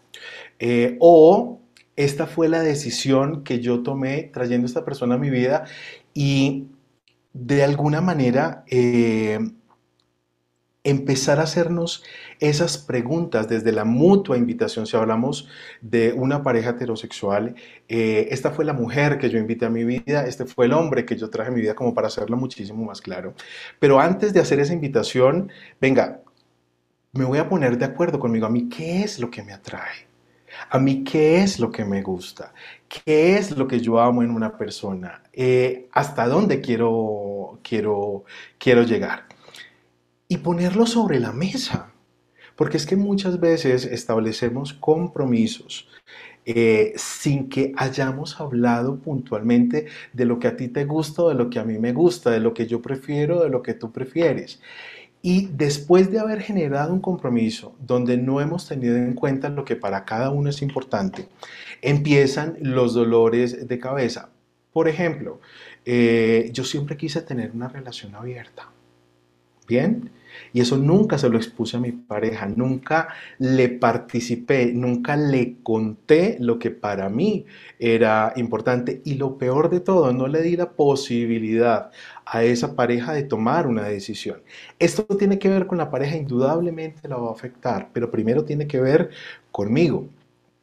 Eh, 0.59 0.97
o 0.99 1.59
esta 1.95 2.27
fue 2.27 2.49
la 2.49 2.61
decisión 2.61 3.43
que 3.43 3.59
yo 3.59 3.83
tomé 3.83 4.29
trayendo 4.33 4.67
esta 4.67 4.85
persona 4.85 5.15
a 5.15 5.17
mi 5.17 5.29
vida 5.29 5.65
y 6.13 6.67
de 7.35 7.65
alguna 7.65 7.99
manera 7.99 8.63
eh, 8.67 9.39
empezar 10.85 11.39
a 11.39 11.43
hacernos 11.43 12.01
esas 12.39 12.77
preguntas 12.77 13.49
desde 13.49 13.73
la 13.73 13.83
mutua 13.83 14.37
invitación. 14.37 14.87
Si 14.87 14.95
hablamos 14.95 15.49
de 15.81 16.13
una 16.13 16.43
pareja 16.43 16.69
heterosexual, 16.69 17.55
eh, 17.89 18.29
esta 18.31 18.51
fue 18.51 18.63
la 18.63 18.71
mujer 18.71 19.17
que 19.17 19.29
yo 19.29 19.37
invité 19.37 19.65
a 19.65 19.69
mi 19.69 19.83
vida, 19.83 20.25
este 20.25 20.45
fue 20.45 20.67
el 20.67 20.73
hombre 20.73 21.05
que 21.05 21.17
yo 21.17 21.29
traje 21.29 21.49
a 21.51 21.53
mi 21.53 21.59
vida 21.59 21.75
como 21.75 21.93
para 21.93 22.07
hacerlo 22.07 22.37
muchísimo 22.37 22.85
más 22.85 23.01
claro. 23.01 23.33
Pero 23.79 23.99
antes 23.99 24.33
de 24.33 24.39
hacer 24.39 24.61
esa 24.61 24.73
invitación, 24.73 25.51
venga, 25.81 26.21
me 27.11 27.25
voy 27.25 27.39
a 27.39 27.49
poner 27.49 27.77
de 27.77 27.85
acuerdo 27.85 28.17
conmigo 28.17 28.45
a 28.45 28.49
mí, 28.49 28.69
¿qué 28.69 29.03
es 29.03 29.19
lo 29.19 29.29
que 29.29 29.43
me 29.43 29.51
atrae? 29.51 30.07
A 30.69 30.79
mí, 30.79 31.03
¿qué 31.03 31.41
es 31.41 31.59
lo 31.59 31.71
que 31.71 31.85
me 31.85 32.01
gusta? 32.01 32.53
¿Qué 32.87 33.37
es 33.37 33.51
lo 33.57 33.67
que 33.67 33.79
yo 33.79 33.99
amo 33.99 34.23
en 34.23 34.31
una 34.31 34.57
persona? 34.57 35.23
Eh, 35.33 35.89
¿Hasta 35.91 36.27
dónde 36.27 36.61
quiero, 36.61 37.59
quiero, 37.63 38.25
quiero 38.57 38.83
llegar? 38.83 39.25
Y 40.27 40.37
ponerlo 40.37 40.85
sobre 40.85 41.19
la 41.19 41.31
mesa. 41.31 41.91
Porque 42.55 42.77
es 42.77 42.85
que 42.85 42.95
muchas 42.95 43.39
veces 43.39 43.85
establecemos 43.85 44.73
compromisos 44.73 45.87
eh, 46.45 46.93
sin 46.97 47.49
que 47.49 47.73
hayamos 47.77 48.39
hablado 48.39 48.99
puntualmente 48.99 49.87
de 50.13 50.25
lo 50.25 50.39
que 50.39 50.47
a 50.47 50.55
ti 50.57 50.67
te 50.69 50.85
gusta 50.85 51.23
de 51.29 51.35
lo 51.35 51.49
que 51.49 51.59
a 51.59 51.63
mí 51.65 51.79
me 51.79 51.93
gusta, 51.93 52.31
de 52.31 52.39
lo 52.39 52.53
que 52.53 52.67
yo 52.67 52.81
prefiero, 52.81 53.43
de 53.43 53.49
lo 53.49 53.63
que 53.63 53.73
tú 53.73 53.91
prefieres. 53.91 54.61
Y 55.25 55.47
después 55.47 56.11
de 56.11 56.19
haber 56.19 56.39
generado 56.39 56.93
un 56.93 57.01
compromiso 57.01 57.75
donde 57.79 58.15
no 58.15 58.41
hemos 58.41 58.67
tenido 58.67 58.95
en 58.95 59.15
cuenta 59.15 59.49
lo 59.49 59.65
que 59.65 59.75
para 59.75 60.05
cada 60.05 60.29
uno 60.29 60.51
es 60.51 60.61
importante, 60.61 61.27
empiezan 61.81 62.57
los 62.61 62.93
dolores 62.93 63.67
de 63.67 63.79
cabeza. 63.79 64.29
Por 64.71 64.87
ejemplo, 64.87 65.41
eh, 65.83 66.51
yo 66.53 66.63
siempre 66.63 66.95
quise 66.95 67.23
tener 67.23 67.49
una 67.55 67.67
relación 67.67 68.13
abierta. 68.13 68.69
¿Bien? 69.67 70.11
Y 70.53 70.61
eso 70.61 70.77
nunca 70.77 71.17
se 71.17 71.29
lo 71.29 71.37
expuse 71.37 71.77
a 71.77 71.79
mi 71.79 71.91
pareja, 71.91 72.47
nunca 72.47 73.09
le 73.39 73.69
participé, 73.69 74.73
nunca 74.73 75.15
le 75.17 75.57
conté 75.63 76.37
lo 76.39 76.59
que 76.59 76.71
para 76.71 77.09
mí 77.09 77.45
era 77.79 78.33
importante. 78.35 79.01
Y 79.05 79.15
lo 79.15 79.37
peor 79.37 79.69
de 79.69 79.79
todo, 79.79 80.13
no 80.13 80.27
le 80.27 80.41
di 80.41 80.55
la 80.55 80.71
posibilidad 80.71 81.91
a 82.25 82.43
esa 82.43 82.75
pareja 82.75 83.13
de 83.13 83.23
tomar 83.23 83.67
una 83.67 83.83
decisión. 83.83 84.41
Esto 84.79 85.03
tiene 85.03 85.39
que 85.39 85.49
ver 85.49 85.67
con 85.67 85.77
la 85.77 85.89
pareja, 85.89 86.15
indudablemente 86.15 87.07
la 87.07 87.17
va 87.17 87.29
a 87.29 87.33
afectar, 87.33 87.89
pero 87.93 88.11
primero 88.11 88.45
tiene 88.45 88.67
que 88.67 88.79
ver 88.79 89.09
conmigo. 89.51 90.07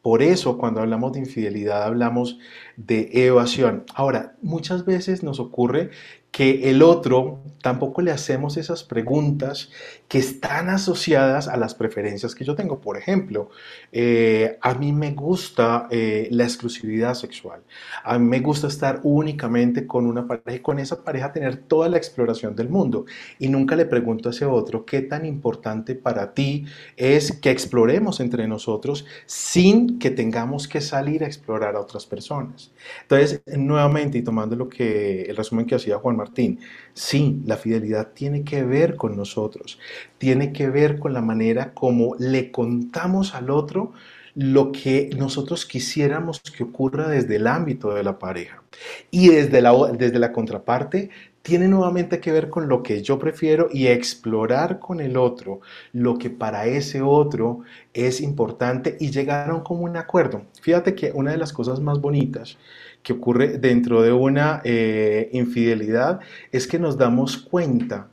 Por 0.03 0.21
eso 0.21 0.59
cuando 0.59 0.81
hablamos 0.81 1.13
de 1.13 1.21
infidelidad 1.21 1.85
hablamos 1.85 2.39
de 2.77 3.09
evasión. 3.13 3.85
Ahora, 3.95 4.35
muchas 4.43 4.85
veces 4.85 5.23
nos 5.23 5.39
ocurre 5.39 5.91
que 6.33 6.71
el 6.71 6.83
otro 6.83 7.41
tampoco 7.63 8.01
le 8.03 8.11
hacemos 8.11 8.57
esas 8.57 8.83
preguntas 8.83 9.71
que 10.13 10.19
están 10.19 10.69
asociadas 10.69 11.49
a 11.49 11.57
las 11.57 11.75
preferencias 11.75 12.35
que 12.35 12.45
yo 12.45 12.55
tengo. 12.55 12.83
Por 12.83 12.99
ejemplo, 12.99 13.49
eh, 13.93 14.59
a 14.61 14.75
mí 14.75 14.93
me 14.93 15.13
gusta 15.13 15.87
eh, 15.91 16.29
la 16.31 16.45
exclusividad 16.45 17.15
sexual. 17.15 17.63
A 18.05 18.19
mí 18.19 18.29
me 18.29 18.41
gusta 18.41 18.67
estar 18.67 19.01
únicamente 19.05 19.87
con 19.87 20.05
una 20.05 20.27
pareja 20.27 20.53
y 20.55 20.61
con 20.61 20.79
esa 20.79 21.03
pareja 21.03 21.33
tener 21.33 21.57
toda 21.57 21.89
la 21.89 21.97
exploración 21.97 22.55
del 22.55 22.69
mundo. 22.69 23.07
Y 23.39 23.49
nunca 23.49 23.75
le 23.75 23.87
pregunto 23.87 24.29
a 24.29 24.33
ese 24.33 24.45
otro 24.45 24.85
qué 24.85 25.01
tan 25.01 25.25
importante 25.25 25.95
para 25.95 26.35
ti 26.35 26.67
es 26.99 27.33
que 27.33 27.51
exploremos 27.51 28.21
entre 28.21 28.47
nosotros 28.47 29.07
sin 29.25 29.99
que 29.99 30.11
tengamos 30.11 30.69
que 30.69 30.83
salir 30.83 31.25
a 31.25 31.27
explorar 31.27 31.75
a 31.75 31.81
otras 31.81 32.05
personas. 32.05 32.71
Entonces, 33.01 33.41
nuevamente, 33.47 34.19
y 34.19 34.23
tomando 34.23 34.57
lo 34.57 34.69
que 34.69 35.23
el 35.23 35.37
resumen 35.37 35.65
que 35.65 35.77
hacía 35.77 35.97
Juan 35.97 36.19
Martín, 36.19 36.61
sí, 36.93 37.41
la 37.47 37.57
fidelidad 37.57 38.13
tiene 38.13 38.45
que 38.45 38.63
ver 38.63 38.97
con 38.97 39.17
nosotros, 39.17 39.79
tiene 40.19 40.53
que 40.53 40.69
ver 40.69 40.99
con 40.99 41.13
la 41.13 41.21
manera 41.21 41.73
como 41.75 42.15
le 42.19 42.51
contamos 42.51 43.35
al 43.35 43.51
otro 43.51 43.93
lo 44.35 44.73
que 44.73 45.11
nosotros 45.17 45.67
quisiéramos 45.67 46.41
que 46.41 46.65
ocurra 46.65 47.09
desde 47.09 47.37
el 47.37 47.47
ámbito 47.47 47.95
de 47.95 48.03
la 48.03 48.19
pareja. 48.19 48.63
Y 49.11 49.29
desde 49.29 49.61
la, 49.61 49.73
desde 49.93 50.19
la 50.19 50.33
contraparte, 50.33 51.11
tiene 51.43 51.69
nuevamente 51.69 52.21
que 52.21 52.33
ver 52.33 52.49
con 52.49 52.69
lo 52.69 52.83
que 52.83 53.03
yo 53.03 53.19
prefiero 53.19 53.69
y 53.71 53.89
explorar 53.89 54.79
con 54.79 55.01
el 55.01 55.17
otro 55.17 55.61
lo 55.93 56.17
que 56.17 56.31
para 56.31 56.67
ese 56.67 57.03
otro 57.03 57.61
es 57.93 58.21
importante 58.21 58.97
y 59.01 59.11
llegar 59.11 59.51
a 59.51 59.55
un 59.55 59.97
acuerdo. 59.97 60.43
Fíjate 60.61 60.95
que 60.95 61.11
una 61.13 61.33
de 61.33 61.37
las 61.37 61.53
cosas 61.53 61.81
más 61.81 62.01
bonitas 62.01 62.57
que 63.03 63.13
ocurre 63.13 63.59
dentro 63.59 64.03
de 64.03 64.13
una 64.13 64.63
eh, 64.65 65.29
infidelidad 65.33 66.21
es 66.53 66.67
que 66.69 66.79
nos 66.79 66.97
damos 66.97 67.37
cuenta 67.37 68.09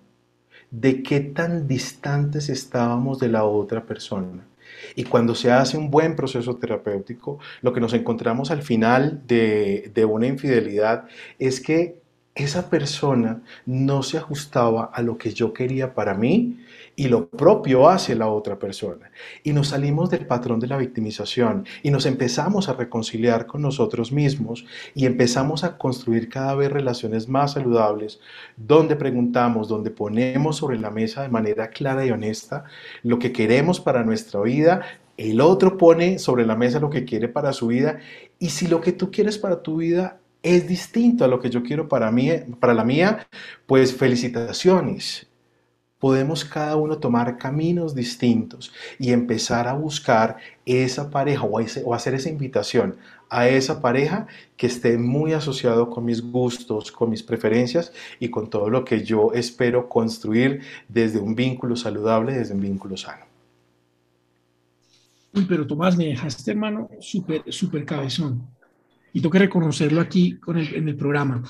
de 0.72 1.04
qué 1.04 1.20
tan 1.20 1.68
distantes 1.68 2.50
estábamos 2.50 3.20
de 3.20 3.30
la 3.30 3.44
otra 3.44 3.86
persona. 3.86 4.46
Y 4.96 5.04
cuando 5.04 5.36
se 5.36 5.52
hace 5.52 5.78
un 5.78 5.90
buen 5.90 6.16
proceso 6.16 6.56
terapéutico, 6.58 7.40
lo 7.62 7.74
que 7.74 7.82
nos 7.82 7.94
encontramos 7.94 8.52
al 8.52 8.62
final 8.62 9.22
de, 9.28 9.92
de 9.94 10.06
una 10.06 10.28
infidelidad 10.28 11.06
es 11.38 11.60
que 11.60 11.99
esa 12.44 12.70
persona 12.70 13.42
no 13.66 14.04
se 14.04 14.18
ajustaba 14.18 14.86
a 14.94 15.02
lo 15.02 15.18
que 15.18 15.32
yo 15.34 15.54
quería 15.54 15.94
para 15.94 16.14
mí 16.14 16.60
y 16.96 17.08
lo 17.08 17.30
propio 17.30 17.88
hace 17.88 18.16
la 18.16 18.28
otra 18.28 18.60
persona. 18.60 19.12
Y 19.44 19.54
nos 19.54 19.70
salimos 19.70 20.10
del 20.10 20.26
patrón 20.26 20.60
de 20.60 20.68
la 20.68 20.78
victimización 20.78 21.66
y 21.84 21.92
nos 21.92 22.06
empezamos 22.06 22.68
a 22.70 22.74
reconciliar 22.74 23.46
con 23.46 23.62
nosotros 23.62 24.12
mismos 24.12 24.66
y 24.94 25.06
empezamos 25.06 25.64
a 25.64 25.78
construir 25.78 26.30
cada 26.30 26.56
vez 26.56 26.72
relaciones 26.72 27.28
más 27.28 27.54
saludables 27.54 28.20
donde 28.58 28.96
preguntamos, 28.96 29.68
donde 29.68 29.92
ponemos 29.92 30.58
sobre 30.58 30.80
la 30.80 30.92
mesa 30.92 31.22
de 31.22 31.30
manera 31.30 31.70
clara 31.70 32.06
y 32.06 32.12
honesta 32.12 32.66
lo 33.04 33.20
que 33.20 33.32
queremos 33.32 33.80
para 33.80 34.04
nuestra 34.04 34.42
vida. 34.42 34.82
El 35.18 35.42
otro 35.42 35.78
pone 35.78 36.20
sobre 36.20 36.46
la 36.46 36.56
mesa 36.56 36.80
lo 36.80 36.90
que 36.90 37.06
quiere 37.06 37.28
para 37.28 37.54
su 37.54 37.68
vida 37.68 38.00
y 38.40 38.50
si 38.50 38.68
lo 38.68 38.80
que 38.82 38.94
tú 38.94 39.12
quieres 39.12 39.38
para 39.38 39.62
tu 39.62 39.78
vida 39.78 40.19
es 40.42 40.68
distinto 40.68 41.26
a 41.26 41.28
lo 41.28 41.40
que 41.40 41.50
yo 41.50 41.64
quiero 41.64 41.88
para 41.88 42.12
mí, 42.12 42.30
para 42.60 42.74
la 42.74 42.84
mía, 42.84 43.28
pues 43.66 43.96
felicitaciones 43.96 45.30
podemos 46.00 46.46
cada 46.46 46.78
uno 46.78 46.98
tomar 46.98 47.38
caminos 47.38 47.94
distintos 47.94 48.72
y 48.98 49.12
empezar 49.12 49.68
a 49.68 49.74
buscar 49.74 50.38
esa 50.66 51.10
pareja 51.12 51.44
o, 51.44 51.94
hacer 51.94 52.14
esa 52.14 52.30
invitación 52.30 52.96
a 53.30 53.48
esa 53.48 53.82
pareja 53.82 54.26
que 54.58 54.66
esté 54.66 54.98
muy 54.98 55.34
asociado 55.34 55.90
con 55.90 56.06
mis 56.06 56.22
gustos, 56.22 56.92
con 56.92 57.12
mis 57.12 57.22
preferencias 57.22 57.94
y 58.20 58.30
con 58.30 58.50
todo 58.50 58.70
lo 58.70 58.84
que 58.84 59.04
yo 59.04 59.34
espero 59.34 59.88
construir 59.88 60.62
desde 60.88 61.20
un 61.20 61.36
vínculo 61.36 61.76
saludable, 61.76 62.34
desde 62.34 62.56
un 62.56 62.62
vínculo 62.62 62.98
sano. 62.98 63.26
Uy, 65.32 65.46
pero 65.48 65.68
Tomás, 65.68 65.96
me 65.96 66.06
dejaste, 66.06 66.50
hermano, 66.50 66.90
súper, 67.00 67.44
súper 67.54 67.86
cabezón. 67.86 68.48
Y 69.14 69.22
tengo 69.22 69.32
que 69.32 69.40
reconocerlo 69.40 70.02
aquí 70.02 70.38
con 70.40 70.58
en 70.58 70.88
el 70.88 70.96
programa. 70.96 71.44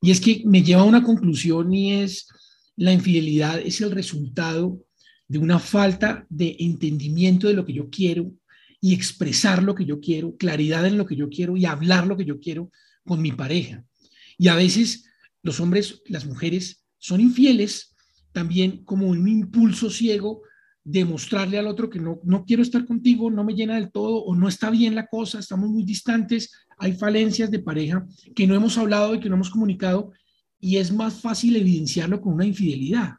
Y 0.00 0.10
es 0.10 0.20
que 0.20 0.42
me 0.46 0.62
lleva 0.62 0.82
a 0.82 0.86
una 0.86 1.02
conclusión 1.02 1.72
y 1.72 2.02
es 2.02 2.26
la 2.76 2.92
infidelidad 2.92 3.60
es 3.60 3.80
el 3.80 3.90
resultado 3.90 4.80
de 5.28 5.38
una 5.38 5.58
falta 5.58 6.26
de 6.28 6.56
entendimiento 6.58 7.48
de 7.48 7.54
lo 7.54 7.64
que 7.64 7.72
yo 7.72 7.88
quiero 7.90 8.32
y 8.80 8.94
expresar 8.94 9.62
lo 9.62 9.74
que 9.74 9.84
yo 9.84 10.00
quiero, 10.00 10.36
claridad 10.36 10.86
en 10.86 10.98
lo 10.98 11.06
que 11.06 11.16
yo 11.16 11.28
quiero 11.28 11.56
y 11.56 11.64
hablar 11.64 12.06
lo 12.06 12.16
que 12.16 12.24
yo 12.24 12.40
quiero 12.40 12.70
con 13.04 13.22
mi 13.22 13.32
pareja. 13.32 13.84
Y 14.38 14.48
a 14.48 14.56
veces 14.56 15.08
los 15.42 15.60
hombres, 15.60 16.02
las 16.06 16.26
mujeres 16.26 16.84
son 16.98 17.20
infieles 17.20 17.94
también 18.32 18.84
como 18.84 19.06
un 19.06 19.28
impulso 19.28 19.90
ciego 19.90 20.42
de 20.84 21.04
mostrarle 21.04 21.58
al 21.58 21.68
otro 21.68 21.88
que 21.88 22.00
no, 22.00 22.20
no 22.24 22.44
quiero 22.44 22.62
estar 22.62 22.84
contigo, 22.84 23.30
no 23.30 23.44
me 23.44 23.54
llena 23.54 23.76
del 23.76 23.92
todo 23.92 24.16
o 24.24 24.34
no 24.34 24.48
está 24.48 24.70
bien 24.70 24.94
la 24.94 25.06
cosa, 25.06 25.38
estamos 25.38 25.70
muy 25.70 25.84
distantes, 25.84 26.50
hay 26.82 26.94
falencias 26.94 27.48
de 27.48 27.60
pareja 27.60 28.04
que 28.34 28.44
no 28.44 28.56
hemos 28.56 28.76
hablado 28.76 29.14
y 29.14 29.20
que 29.20 29.28
no 29.28 29.36
hemos 29.36 29.50
comunicado 29.50 30.10
y 30.58 30.78
es 30.78 30.92
más 30.92 31.20
fácil 31.20 31.54
evidenciarlo 31.54 32.20
con 32.20 32.34
una 32.34 32.44
infidelidad. 32.44 33.14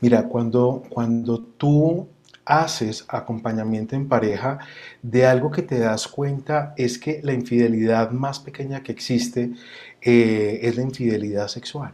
Mira, 0.00 0.26
cuando, 0.28 0.82
cuando 0.88 1.40
tú 1.40 2.08
haces 2.46 3.04
acompañamiento 3.08 3.96
en 3.96 4.08
pareja, 4.08 4.58
de 5.02 5.26
algo 5.26 5.50
que 5.50 5.60
te 5.60 5.78
das 5.78 6.08
cuenta 6.08 6.72
es 6.78 6.98
que 6.98 7.20
la 7.22 7.34
infidelidad 7.34 8.12
más 8.12 8.40
pequeña 8.40 8.82
que 8.82 8.92
existe 8.92 9.52
eh, 10.00 10.60
es 10.62 10.74
la 10.74 10.82
infidelidad 10.82 11.48
sexual. 11.48 11.92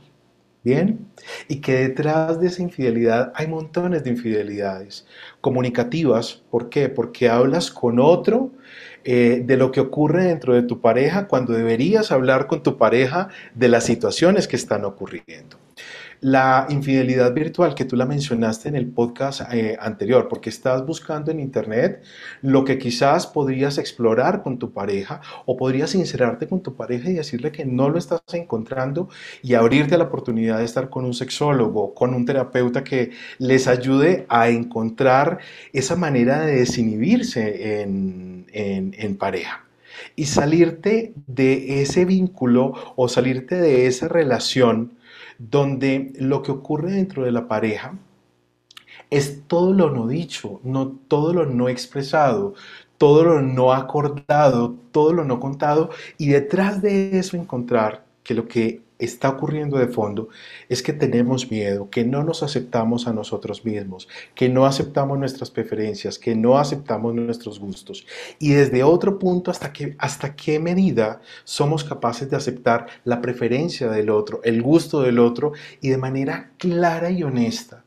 Bien, 0.63 1.11
y 1.47 1.61
que 1.61 1.89
detrás 1.89 2.41
de 2.41 2.47
esa 2.47 2.63
infidelidad 2.63 3.33
hay 3.35 3.49
montones 3.49 4.03
de 4.03 4.11
infidelidades 4.11 5.07
comunicativas. 5.43 6.43
¿Por 6.51 6.71
qué? 6.71 6.89
Porque 6.89 7.29
hablas 7.29 7.71
con 7.71 7.99
otro 7.99 8.51
eh, 9.05 9.43
de 9.45 9.57
lo 9.57 9.71
que 9.71 9.81
ocurre 9.81 10.25
dentro 10.25 10.55
de 10.55 10.63
tu 10.63 10.81
pareja 10.81 11.29
cuando 11.29 11.53
deberías 11.53 12.11
hablar 12.11 12.47
con 12.47 12.63
tu 12.63 12.77
pareja 12.77 13.29
de 13.55 13.69
las 13.69 13.85
situaciones 13.85 14.49
que 14.49 14.57
están 14.57 14.85
ocurriendo. 14.85 15.64
La 16.21 16.67
infidelidad 16.69 17.35
virtual 17.35 17.75
que 17.75 17.85
tú 17.85 17.97
la 17.97 18.07
mencionaste 18.07 18.69
en 18.69 18.77
el 18.77 18.87
podcast 18.87 19.43
eh, 19.53 19.77
anterior, 19.81 20.29
porque 20.29 20.51
estás 20.51 20.85
buscando 20.87 21.31
en 21.31 21.41
internet 21.41 22.03
lo 22.43 22.65
que 22.65 22.79
quizás 22.79 23.27
podrías 23.27 23.79
explorar 23.79 24.43
con 24.43 24.59
tu 24.59 24.73
pareja 24.73 25.21
o 25.47 25.57
podrías 25.57 25.91
sincerarte 25.91 26.47
con 26.47 26.63
tu 26.63 26.75
pareja 26.75 27.11
y 27.11 27.15
decirle 27.15 27.53
que 27.53 27.65
no 27.65 27.89
lo 27.89 27.99
estás 27.99 28.23
encontrando 28.33 29.09
y 29.43 29.55
abrirte 29.55 29.95
a 29.95 29.99
la 29.99 30.05
oportunidad 30.05 30.59
de 30.59 30.65
estar 30.65 30.91
con 30.91 31.05
un 31.05 31.15
sexólogo, 31.15 31.95
con 31.95 32.15
un 32.15 32.25
terapeuta 32.25 32.85
que 32.85 33.11
les 33.39 33.67
ayude 33.67 34.27
a 34.29 34.49
encontrar 34.49 35.39
esa 35.73 35.97
manera 35.97 36.41
de 36.41 36.57
desinhibirse 36.57 37.83
en, 37.83 38.47
en 38.53 39.17
pareja. 39.17 39.65
Y 40.17 40.27
salirte 40.27 41.13
de 41.27 41.83
ese 41.83 42.05
vínculo 42.05 42.75
o 42.97 43.09
salirte 43.09 43.57
de 43.57 43.87
esa 43.87 44.09
relación 44.09 44.93
donde 45.39 46.13
lo 46.17 46.43
que 46.43 46.53
ocurre 46.53 46.93
dentro 46.93 47.25
de 47.25 47.33
la 47.33 47.49
pareja 47.49 47.99
es 49.11 49.43
todo 49.47 49.73
lo 49.73 49.91
no 49.91 50.07
dicho, 50.07 50.61
no 50.65 50.89
todo 50.89 51.33
lo 51.33 51.47
no 51.47 51.69
expresado, 51.69 52.55
todo 52.99 53.25
lo 53.25 53.43
no 53.43 53.73
acordado, 53.73 54.77
todo 54.93 55.13
lo 55.13 55.25
no 55.25 55.41
contado 55.41 55.91
y 56.19 56.29
detrás 56.29 56.81
de 56.83 57.19
eso 57.19 57.37
encontrar 57.37 58.05
que 58.23 58.35
lo 58.35 58.47
que 58.49 58.84
está 58.99 59.29
ocurriendo 59.29 59.79
de 59.79 59.89
fondo 59.89 60.29
es 60.69 60.83
que 60.83 60.93
tenemos 60.93 61.51
miedo, 61.51 61.91
que 61.91 62.05
no 62.05 62.23
nos 62.23 62.43
aceptamos 62.43 63.07
a 63.07 63.13
nosotros 63.13 63.65
mismos, 63.65 64.09
que 64.35 64.49
no 64.49 64.67
aceptamos 64.67 65.19
nuestras 65.19 65.51
preferencias, 65.51 66.19
que 66.19 66.35
no 66.35 66.59
aceptamos 66.59 67.15
nuestros 67.15 67.59
gustos. 67.59 68.07
Y 68.39 68.53
desde 68.53 68.83
otro 68.83 69.19
punto, 69.19 69.51
hasta, 69.51 69.73
hasta 69.99 70.37
qué 70.37 70.59
medida 70.59 71.21
somos 71.45 71.85
capaces 71.85 72.31
de 72.31 72.37
aceptar 72.37 72.87
la 73.05 73.21
preferencia 73.21 73.91
del 73.91 74.11
otro, 74.11 74.41
el 74.45 74.63
gusto 74.63 75.03
del 75.03 75.19
otro 75.19 75.53
y 75.81 75.89
de 75.89 75.99
manera 75.99 76.53
clara 76.59 77.11
y 77.11 77.23
honesta 77.23 77.84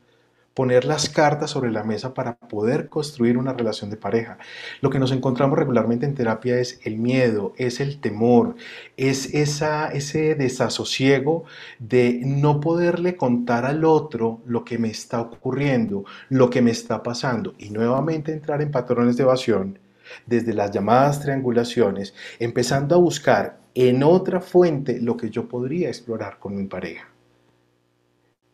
poner 0.58 0.84
las 0.86 1.08
cartas 1.08 1.52
sobre 1.52 1.70
la 1.70 1.84
mesa 1.84 2.14
para 2.14 2.36
poder 2.36 2.88
construir 2.88 3.38
una 3.38 3.52
relación 3.52 3.90
de 3.90 3.96
pareja. 3.96 4.38
Lo 4.80 4.90
que 4.90 4.98
nos 4.98 5.12
encontramos 5.12 5.56
regularmente 5.56 6.04
en 6.04 6.16
terapia 6.16 6.58
es 6.58 6.80
el 6.82 6.98
miedo, 6.98 7.52
es 7.58 7.78
el 7.78 8.00
temor, 8.00 8.56
es 8.96 9.34
esa, 9.34 9.86
ese 9.92 10.34
desasosiego 10.34 11.44
de 11.78 12.22
no 12.24 12.58
poderle 12.58 13.16
contar 13.16 13.66
al 13.66 13.84
otro 13.84 14.40
lo 14.46 14.64
que 14.64 14.78
me 14.78 14.90
está 14.90 15.20
ocurriendo, 15.20 16.04
lo 16.28 16.50
que 16.50 16.60
me 16.60 16.72
está 16.72 17.04
pasando 17.04 17.54
y 17.56 17.70
nuevamente 17.70 18.32
entrar 18.32 18.60
en 18.60 18.72
patrones 18.72 19.16
de 19.16 19.22
evasión 19.22 19.78
desde 20.26 20.54
las 20.54 20.72
llamadas 20.72 21.20
triangulaciones, 21.20 22.14
empezando 22.40 22.96
a 22.96 22.98
buscar 22.98 23.60
en 23.76 24.02
otra 24.02 24.40
fuente 24.40 25.00
lo 25.00 25.16
que 25.16 25.30
yo 25.30 25.46
podría 25.46 25.86
explorar 25.86 26.40
con 26.40 26.56
mi 26.56 26.64
pareja. 26.64 27.08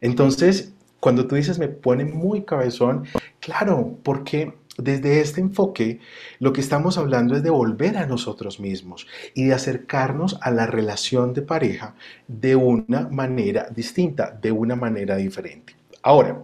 Entonces, 0.02 0.74
cuando 1.04 1.26
tú 1.26 1.34
dices 1.34 1.58
me 1.58 1.68
pone 1.68 2.06
muy 2.06 2.44
cabezón, 2.44 3.04
claro, 3.38 3.98
porque 4.02 4.54
desde 4.78 5.20
este 5.20 5.42
enfoque, 5.42 6.00
lo 6.38 6.54
que 6.54 6.62
estamos 6.62 6.96
hablando 6.96 7.36
es 7.36 7.42
de 7.42 7.50
volver 7.50 7.98
a 7.98 8.06
nosotros 8.06 8.58
mismos 8.58 9.06
y 9.34 9.44
de 9.44 9.52
acercarnos 9.52 10.38
a 10.40 10.50
la 10.50 10.64
relación 10.64 11.34
de 11.34 11.42
pareja 11.42 11.94
de 12.26 12.56
una 12.56 13.06
manera 13.10 13.68
distinta, 13.68 14.30
de 14.30 14.50
una 14.50 14.76
manera 14.76 15.16
diferente. 15.16 15.76
Ahora, 16.02 16.40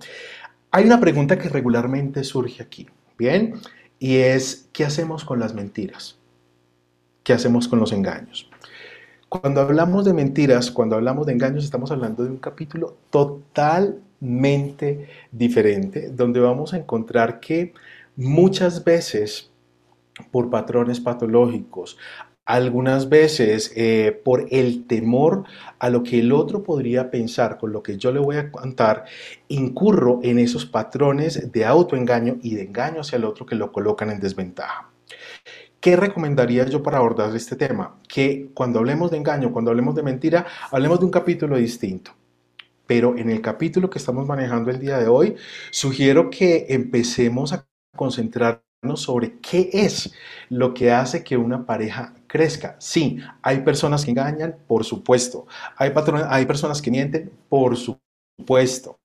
hay 0.70 0.84
una 0.84 1.00
pregunta 1.00 1.38
que 1.38 1.48
regularmente 1.48 2.22
surge 2.22 2.62
aquí, 2.62 2.86
¿bien? 3.16 3.54
Y 3.98 4.16
es, 4.16 4.68
¿qué 4.74 4.84
hacemos 4.84 5.24
con 5.24 5.40
las 5.40 5.54
mentiras? 5.54 6.18
¿Qué 7.22 7.32
hacemos 7.32 7.66
con 7.66 7.80
los 7.80 7.92
engaños? 7.92 8.50
Cuando 9.30 9.62
hablamos 9.62 10.04
de 10.04 10.12
mentiras, 10.12 10.70
cuando 10.70 10.96
hablamos 10.96 11.24
de 11.24 11.32
engaños, 11.32 11.64
estamos 11.64 11.90
hablando 11.90 12.24
de 12.24 12.30
un 12.30 12.36
capítulo 12.36 12.98
totalmente 14.20 15.08
diferente, 15.32 16.10
donde 16.10 16.40
vamos 16.40 16.74
a 16.74 16.78
encontrar 16.78 17.40
que 17.40 17.72
muchas 18.16 18.84
veces 18.84 19.50
por 20.30 20.50
patrones 20.50 21.00
patológicos, 21.00 21.96
algunas 22.44 23.08
veces 23.08 23.72
eh, 23.76 24.20
por 24.24 24.46
el 24.50 24.86
temor 24.86 25.44
a 25.78 25.88
lo 25.88 26.02
que 26.02 26.18
el 26.18 26.32
otro 26.32 26.62
podría 26.62 27.10
pensar 27.10 27.58
con 27.58 27.72
lo 27.72 27.82
que 27.82 27.96
yo 27.96 28.12
le 28.12 28.18
voy 28.18 28.36
a 28.36 28.50
contar, 28.50 29.04
incurro 29.48 30.20
en 30.22 30.38
esos 30.38 30.66
patrones 30.66 31.52
de 31.52 31.64
autoengaño 31.64 32.38
y 32.42 32.56
de 32.56 32.64
engaño 32.64 33.02
hacia 33.02 33.16
el 33.16 33.24
otro 33.24 33.46
que 33.46 33.54
lo 33.54 33.72
colocan 33.72 34.10
en 34.10 34.20
desventaja. 34.20 34.90
¿Qué 35.80 35.96
recomendaría 35.96 36.66
yo 36.66 36.82
para 36.82 36.98
abordar 36.98 37.34
este 37.34 37.56
tema? 37.56 37.98
Que 38.06 38.50
cuando 38.52 38.80
hablemos 38.80 39.10
de 39.10 39.16
engaño, 39.16 39.52
cuando 39.52 39.70
hablemos 39.70 39.94
de 39.94 40.02
mentira, 40.02 40.44
hablemos 40.70 40.98
de 40.98 41.06
un 41.06 41.10
capítulo 41.10 41.56
distinto. 41.56 42.12
Pero 42.90 43.16
en 43.16 43.30
el 43.30 43.40
capítulo 43.40 43.88
que 43.88 43.98
estamos 44.00 44.26
manejando 44.26 44.68
el 44.68 44.80
día 44.80 44.98
de 44.98 45.06
hoy, 45.06 45.36
sugiero 45.70 46.28
que 46.28 46.66
empecemos 46.70 47.52
a 47.52 47.64
concentrarnos 47.94 48.64
sobre 48.96 49.38
qué 49.38 49.70
es 49.72 50.12
lo 50.48 50.74
que 50.74 50.90
hace 50.90 51.22
que 51.22 51.36
una 51.36 51.64
pareja 51.64 52.12
crezca. 52.26 52.74
Sí, 52.80 53.20
hay 53.42 53.60
personas 53.60 54.04
que 54.04 54.10
engañan, 54.10 54.56
por 54.66 54.84
supuesto. 54.84 55.46
Hay, 55.76 55.92
personas 56.46 56.82
que 56.82 56.90
mienten, 56.90 57.30
por 57.48 57.76
supuesto. 57.76 58.98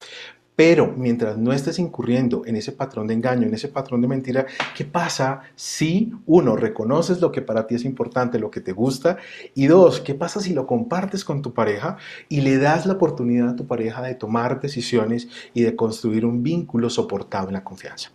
Pero 0.56 0.94
mientras 0.96 1.38
no 1.38 1.52
estés 1.52 1.80
incurriendo 1.80 2.44
en 2.46 2.56
ese 2.56 2.72
patrón 2.72 3.08
de 3.08 3.14
engaño, 3.14 3.48
en 3.48 3.54
ese 3.54 3.68
patrón 3.68 4.02
de 4.02 4.08
mentira, 4.08 4.46
¿qué 4.76 4.86
pasa 4.86 5.42
si, 5.56 6.14
uno, 6.26 6.56
reconoces 6.56 7.20
lo 7.20 7.32
que 7.32 7.42
para 7.42 7.68
ti 7.68 7.76
es 7.76 7.84
importante, 7.84 8.40
lo 8.40 8.50
que 8.50 8.62
te 8.62 8.72
gusta? 8.72 9.18
Y 9.54 9.68
dos, 9.68 10.00
¿qué 10.00 10.16
pasa 10.16 10.40
si 10.40 10.54
lo 10.54 10.66
compartes 10.66 11.26
con 11.26 11.42
tu 11.42 11.54
pareja 11.54 11.98
y 12.30 12.42
le 12.42 12.58
das 12.58 12.86
la 12.86 12.94
oportunidad 12.94 13.50
a 13.50 13.56
tu 13.56 13.68
pareja 13.68 14.02
de 14.02 14.16
tomar 14.16 14.62
decisiones 14.62 15.28
y 15.54 15.64
de 15.64 15.76
construir 15.76 16.26
un 16.26 16.42
vínculo 16.42 16.90
soportado 16.90 17.48
en 17.48 17.54
la 17.54 17.64
confianza? 17.64 18.12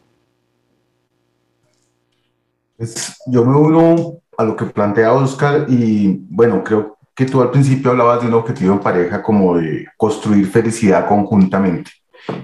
yo 3.26 3.44
me 3.44 3.56
uno 3.56 4.22
a 4.38 4.44
lo 4.44 4.56
que 4.56 4.64
plantea 4.64 5.12
Oscar 5.12 5.66
y 5.68 6.24
bueno, 6.30 6.64
creo 6.64 6.96
que 7.14 7.26
tú 7.26 7.42
al 7.42 7.50
principio 7.50 7.90
hablabas 7.90 8.22
de 8.22 8.28
un 8.28 8.34
objetivo 8.34 8.72
en 8.72 8.80
pareja 8.80 9.22
como 9.22 9.58
de 9.58 9.86
construir 9.96 10.46
felicidad 10.46 11.06
conjuntamente. 11.06 11.90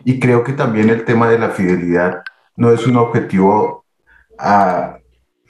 Y 0.04 0.20
creo 0.20 0.44
que 0.44 0.52
también 0.52 0.90
el 0.90 1.04
tema 1.04 1.28
de 1.28 1.38
la 1.38 1.50
fidelidad 1.50 2.22
no 2.56 2.70
es 2.70 2.86
un 2.86 2.96
objetivo, 2.96 3.84
a, 4.38 4.98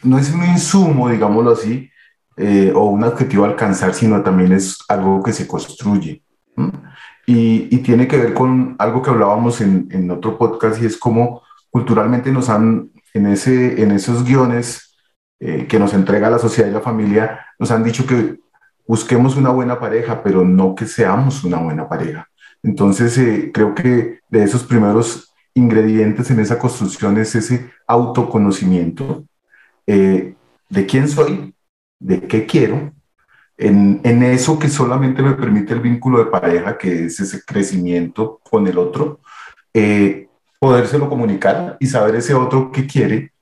no 0.03 0.19
es 0.19 0.33
un 0.33 0.45
insumo, 0.45 1.09
digámoslo 1.09 1.53
así, 1.53 1.91
eh, 2.37 2.73
o 2.75 2.87
un 2.87 3.05
objetivo 3.05 3.45
a 3.45 3.49
alcanzar, 3.49 3.95
sino 3.95 4.23
también 4.23 4.53
es 4.53 4.79
algo 4.89 5.23
que 5.23 5.33
se 5.33 5.47
construye. 5.47 6.23
Y, 7.27 7.75
y, 7.75 7.79
tiene 7.79 8.07
que 8.07 8.17
ver 8.17 8.35
con 8.35 8.77
algo 8.79 9.03
que 9.03 9.11
hablábamos 9.11 9.61
en, 9.61 9.89
en 9.91 10.11
otro 10.11 10.39
podcast 10.39 10.81
y 10.81 10.87
es 10.87 10.97
como 10.97 11.43
culturalmente 11.71 12.31
nos 12.31 12.49
han 12.49 12.91
en, 13.17 13.27
ese, 13.27 13.83
en 13.83 13.91
esos 13.91 14.25
guiones 14.25 14.97
eh, 15.41 15.67
que 15.67 15.79
nos 15.79 15.93
entrega 15.95 16.31
la 16.31 16.39
sociedad 16.39 16.71
y 16.71 16.73
la 16.73 16.81
familia, 16.81 17.47
nos 17.59 17.71
han 17.71 17.85
dicho 17.85 18.07
que 18.07 18.39
busquemos 18.87 19.37
una 19.37 19.51
buena 19.51 19.79
pareja, 19.79 20.23
pero 20.23 20.45
no 20.45 20.75
que 20.75 20.87
seamos 20.87 21.45
una 21.45 21.59
buena 21.59 21.89
pareja. 21.89 22.29
Entonces, 22.66 23.16
eh, 23.16 23.52
creo 23.55 23.76
que 23.76 24.18
de 24.29 24.42
esos 24.42 24.64
primeros 24.64 25.33
ingredientes 25.55 26.33
en 26.33 26.40
esa 26.40 26.59
construcción 26.59 27.16
es 27.16 27.37
ese 27.37 27.70
autoconocimiento 27.87 29.24
eh, 29.87 30.35
de 30.68 30.87
quién 30.87 31.09
soy, 31.09 31.55
de 32.00 32.22
qué 32.22 32.44
quiero, 32.44 32.92
en, 33.57 34.02
eso 34.24 34.59
que 34.59 34.68
solamente 34.68 35.22
me 35.22 35.35
permite 35.35 35.74
el 35.74 35.81
vínculo 35.81 36.18
de 36.18 36.26
pareja, 36.26 36.76
que 36.76 37.05
es 37.07 37.20
ese 37.20 37.40
crecimiento 37.42 38.40
con 38.42 38.66
el 38.66 38.76
otro, 38.76 39.20
podérselo 40.59 41.09
comunicar 41.09 41.76
y 41.79 41.87
saber 41.87 42.16
ese 42.16 42.35
otro 42.35 42.72
que 42.72 42.87
quiere 42.87 43.33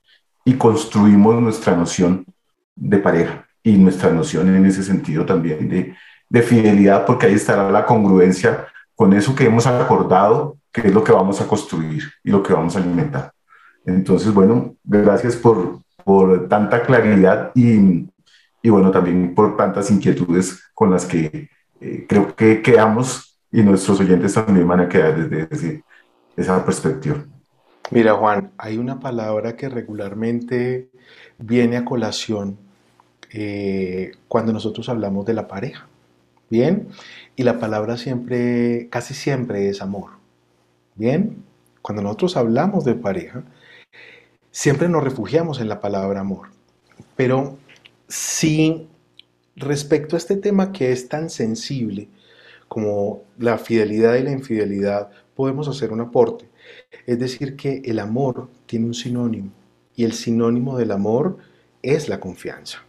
y 0.45 0.53
construimos 0.53 1.41
nuestra 1.41 1.75
noción 1.75 2.25
de 2.75 2.99
pareja 2.99 3.47
y 3.63 3.75
nuestra 3.75 4.11
noción 4.11 4.55
en 4.55 4.65
ese 4.65 4.83
sentido 4.83 5.25
también 5.25 5.95
de 6.29 6.41
fidelidad, 6.43 7.05
porque 7.05 7.25
ahí 7.25 7.33
estará 7.33 7.69
la 7.71 7.85
congruencia 7.85 8.67
con 8.95 9.13
eso 9.13 9.35
que 9.35 9.45
hemos 9.45 9.67
acordado, 9.67 10.57
que 10.71 10.81
es 10.87 10.93
lo 10.93 11.03
que 11.03 11.11
vamos 11.11 11.41
a 11.41 11.47
construir 11.47 12.03
y 12.23 12.31
lo 12.31 12.41
que 12.41 12.53
vamos 12.53 12.75
a 12.75 12.79
alimentar. 12.79 13.31
Entonces, 13.85 14.33
bueno, 14.33 14.75
gracias 14.83 15.35
por, 15.35 15.79
por 16.03 16.47
tanta 16.47 16.81
claridad 16.81 17.51
y, 17.53 18.07
y, 18.61 18.69
bueno, 18.69 18.91
también 18.91 19.35
por 19.35 19.55
tantas 19.57 19.91
inquietudes 19.91 20.63
con 20.73 20.91
las 20.91 21.05
que 21.05 21.49
eh, 21.81 22.05
creo 22.07 22.35
que 22.35 22.61
quedamos 22.61 23.37
y 23.51 23.61
nuestros 23.61 23.99
oyentes 23.99 24.33
también 24.33 24.67
van 24.67 24.81
a 24.81 24.89
quedar 24.89 25.15
desde, 25.17 25.45
desde 25.45 25.83
esa 26.35 26.63
perspectiva. 26.65 27.23
Mira, 27.91 28.13
Juan, 28.15 28.51
hay 28.57 28.77
una 28.77 28.99
palabra 28.99 29.55
que 29.55 29.69
regularmente 29.69 30.89
viene 31.37 31.77
a 31.77 31.85
colación 31.85 32.57
eh, 33.31 34.13
cuando 34.27 34.51
nosotros 34.53 34.89
hablamos 34.89 35.25
de 35.25 35.33
la 35.33 35.47
pareja. 35.47 35.87
Bien, 36.49 36.87
y 37.35 37.43
la 37.43 37.59
palabra 37.59 37.97
siempre, 37.97 38.87
casi 38.89 39.13
siempre 39.13 39.69
es 39.69 39.81
amor. 39.81 40.11
Bien, 40.95 41.43
cuando 41.81 42.01
nosotros 42.01 42.37
hablamos 42.37 42.85
de 42.85 42.95
pareja, 42.95 43.43
siempre 44.51 44.87
nos 44.87 45.03
refugiamos 45.03 45.59
en 45.59 45.67
la 45.67 45.81
palabra 45.81 46.21
amor. 46.21 46.49
Pero 47.15 47.57
si 48.07 48.87
respecto 49.55 50.15
a 50.15 50.17
este 50.17 50.37
tema 50.37 50.71
que 50.71 50.91
es 50.91 51.09
tan 51.09 51.29
sensible 51.29 52.07
como 52.67 53.23
la 53.37 53.57
fidelidad 53.57 54.15
y 54.15 54.23
la 54.23 54.31
infidelidad, 54.31 55.09
podemos 55.35 55.67
hacer 55.67 55.91
un 55.91 56.01
aporte. 56.01 56.49
Es 57.05 57.19
decir, 57.19 57.55
que 57.55 57.81
el 57.85 57.99
amor 57.99 58.49
tiene 58.65 58.85
un 58.87 58.93
sinónimo 58.93 59.51
y 59.95 60.05
el 60.05 60.13
sinónimo 60.13 60.77
del 60.77 60.91
amor 60.91 61.37
es 61.81 62.09
la 62.09 62.19
confianza. 62.19 62.79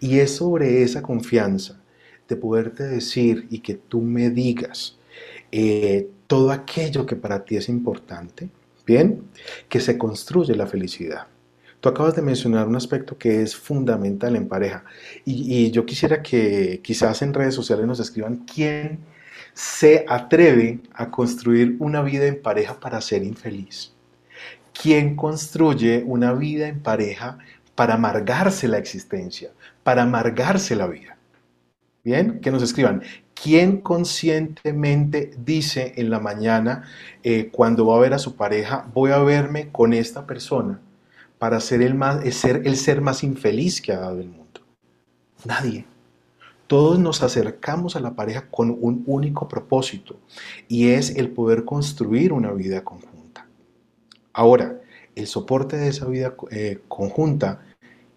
Y 0.00 0.20
es 0.20 0.36
sobre 0.36 0.82
esa 0.82 1.02
confianza 1.02 1.80
de 2.28 2.36
poderte 2.36 2.84
decir 2.84 3.46
y 3.50 3.60
que 3.60 3.74
tú 3.74 4.00
me 4.00 4.30
digas 4.30 4.98
eh, 5.52 6.08
todo 6.26 6.50
aquello 6.50 7.06
que 7.06 7.16
para 7.16 7.44
ti 7.44 7.56
es 7.56 7.68
importante, 7.68 8.48
¿bien? 8.86 9.22
Que 9.68 9.80
se 9.80 9.96
construye 9.96 10.54
la 10.54 10.66
felicidad. 10.66 11.26
Tú 11.80 11.88
acabas 11.88 12.16
de 12.16 12.22
mencionar 12.22 12.66
un 12.66 12.76
aspecto 12.76 13.16
que 13.16 13.42
es 13.42 13.54
fundamental 13.54 14.34
en 14.34 14.48
pareja 14.48 14.84
y, 15.24 15.66
y 15.66 15.70
yo 15.70 15.86
quisiera 15.86 16.22
que 16.22 16.80
quizás 16.82 17.22
en 17.22 17.34
redes 17.34 17.54
sociales 17.54 17.86
nos 17.86 18.00
escriban 18.00 18.44
quién 18.52 18.98
se 19.56 20.04
atreve 20.06 20.80
a 20.92 21.10
construir 21.10 21.76
una 21.78 22.02
vida 22.02 22.26
en 22.26 22.42
pareja 22.42 22.78
para 22.78 23.00
ser 23.00 23.24
infeliz? 23.24 23.90
¿Quién 24.72 25.16
construye 25.16 26.04
una 26.06 26.34
vida 26.34 26.68
en 26.68 26.80
pareja 26.80 27.38
para 27.74 27.94
amargarse 27.94 28.68
la 28.68 28.76
existencia, 28.76 29.50
para 29.82 30.02
amargarse 30.02 30.76
la 30.76 30.86
vida? 30.86 31.15
Bien, 32.06 32.38
que 32.38 32.52
nos 32.52 32.62
escriban. 32.62 33.02
¿Quién 33.34 33.80
conscientemente 33.80 35.32
dice 35.44 35.92
en 35.96 36.08
la 36.08 36.20
mañana, 36.20 36.84
eh, 37.24 37.48
cuando 37.50 37.84
va 37.84 37.96
a 37.96 38.00
ver 38.00 38.14
a 38.14 38.20
su 38.20 38.36
pareja, 38.36 38.88
voy 38.94 39.10
a 39.10 39.18
verme 39.18 39.72
con 39.72 39.92
esta 39.92 40.24
persona 40.24 40.80
para 41.40 41.58
ser 41.58 41.82
el, 41.82 41.96
más, 41.96 42.22
ser 42.32 42.62
el 42.64 42.76
ser 42.76 43.00
más 43.00 43.24
infeliz 43.24 43.82
que 43.82 43.92
ha 43.92 43.98
dado 43.98 44.20
el 44.20 44.28
mundo? 44.28 44.60
Nadie. 45.44 45.84
Todos 46.68 47.00
nos 47.00 47.24
acercamos 47.24 47.96
a 47.96 48.00
la 48.00 48.14
pareja 48.14 48.48
con 48.52 48.78
un 48.80 49.02
único 49.08 49.48
propósito 49.48 50.16
y 50.68 50.90
es 50.90 51.10
el 51.16 51.30
poder 51.30 51.64
construir 51.64 52.32
una 52.32 52.52
vida 52.52 52.84
conjunta. 52.84 53.48
Ahora, 54.32 54.80
el 55.16 55.26
soporte 55.26 55.76
de 55.76 55.88
esa 55.88 56.06
vida 56.06 56.36
eh, 56.52 56.82
conjunta 56.86 57.62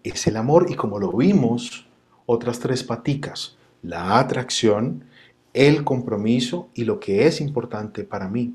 es 0.04 0.28
el 0.28 0.36
amor 0.36 0.66
y 0.68 0.76
como 0.76 1.00
lo 1.00 1.10
vimos, 1.10 1.88
otras 2.24 2.60
tres 2.60 2.84
paticas, 2.84 3.56
la 3.82 4.18
atracción, 4.18 5.04
el 5.52 5.84
compromiso 5.84 6.68
y 6.74 6.84
lo 6.84 7.00
que 7.00 7.26
es 7.26 7.40
importante 7.40 8.04
para 8.04 8.28
mí. 8.28 8.54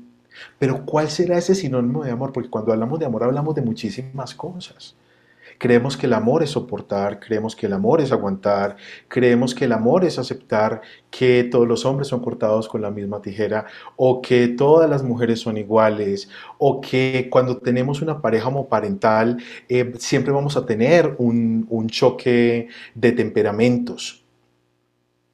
Pero 0.58 0.84
¿cuál 0.84 1.10
será 1.10 1.38
ese 1.38 1.54
sinónimo 1.54 2.04
de 2.04 2.10
amor? 2.10 2.32
Porque 2.32 2.50
cuando 2.50 2.72
hablamos 2.72 2.98
de 2.98 3.06
amor 3.06 3.24
hablamos 3.24 3.54
de 3.54 3.62
muchísimas 3.62 4.34
cosas. 4.34 4.96
Creemos 5.58 5.96
que 5.96 6.06
el 6.06 6.12
amor 6.12 6.42
es 6.42 6.50
soportar, 6.50 7.18
creemos 7.18 7.56
que 7.56 7.66
el 7.66 7.72
amor 7.72 8.02
es 8.02 8.12
aguantar, 8.12 8.76
creemos 9.08 9.54
que 9.54 9.64
el 9.64 9.72
amor 9.72 10.04
es 10.04 10.18
aceptar 10.18 10.82
que 11.10 11.44
todos 11.44 11.66
los 11.66 11.86
hombres 11.86 12.08
son 12.08 12.20
cortados 12.20 12.68
con 12.68 12.82
la 12.82 12.90
misma 12.90 13.22
tijera 13.22 13.64
o 13.96 14.20
que 14.20 14.48
todas 14.48 14.90
las 14.90 15.02
mujeres 15.02 15.40
son 15.40 15.56
iguales 15.56 16.28
o 16.58 16.80
que 16.82 17.28
cuando 17.30 17.56
tenemos 17.56 18.02
una 18.02 18.20
pareja 18.20 18.48
homoparental 18.48 19.38
eh, 19.68 19.94
siempre 19.98 20.32
vamos 20.32 20.58
a 20.58 20.66
tener 20.66 21.14
un, 21.18 21.66
un 21.70 21.88
choque 21.88 22.68
de 22.94 23.12
temperamentos. 23.12 24.25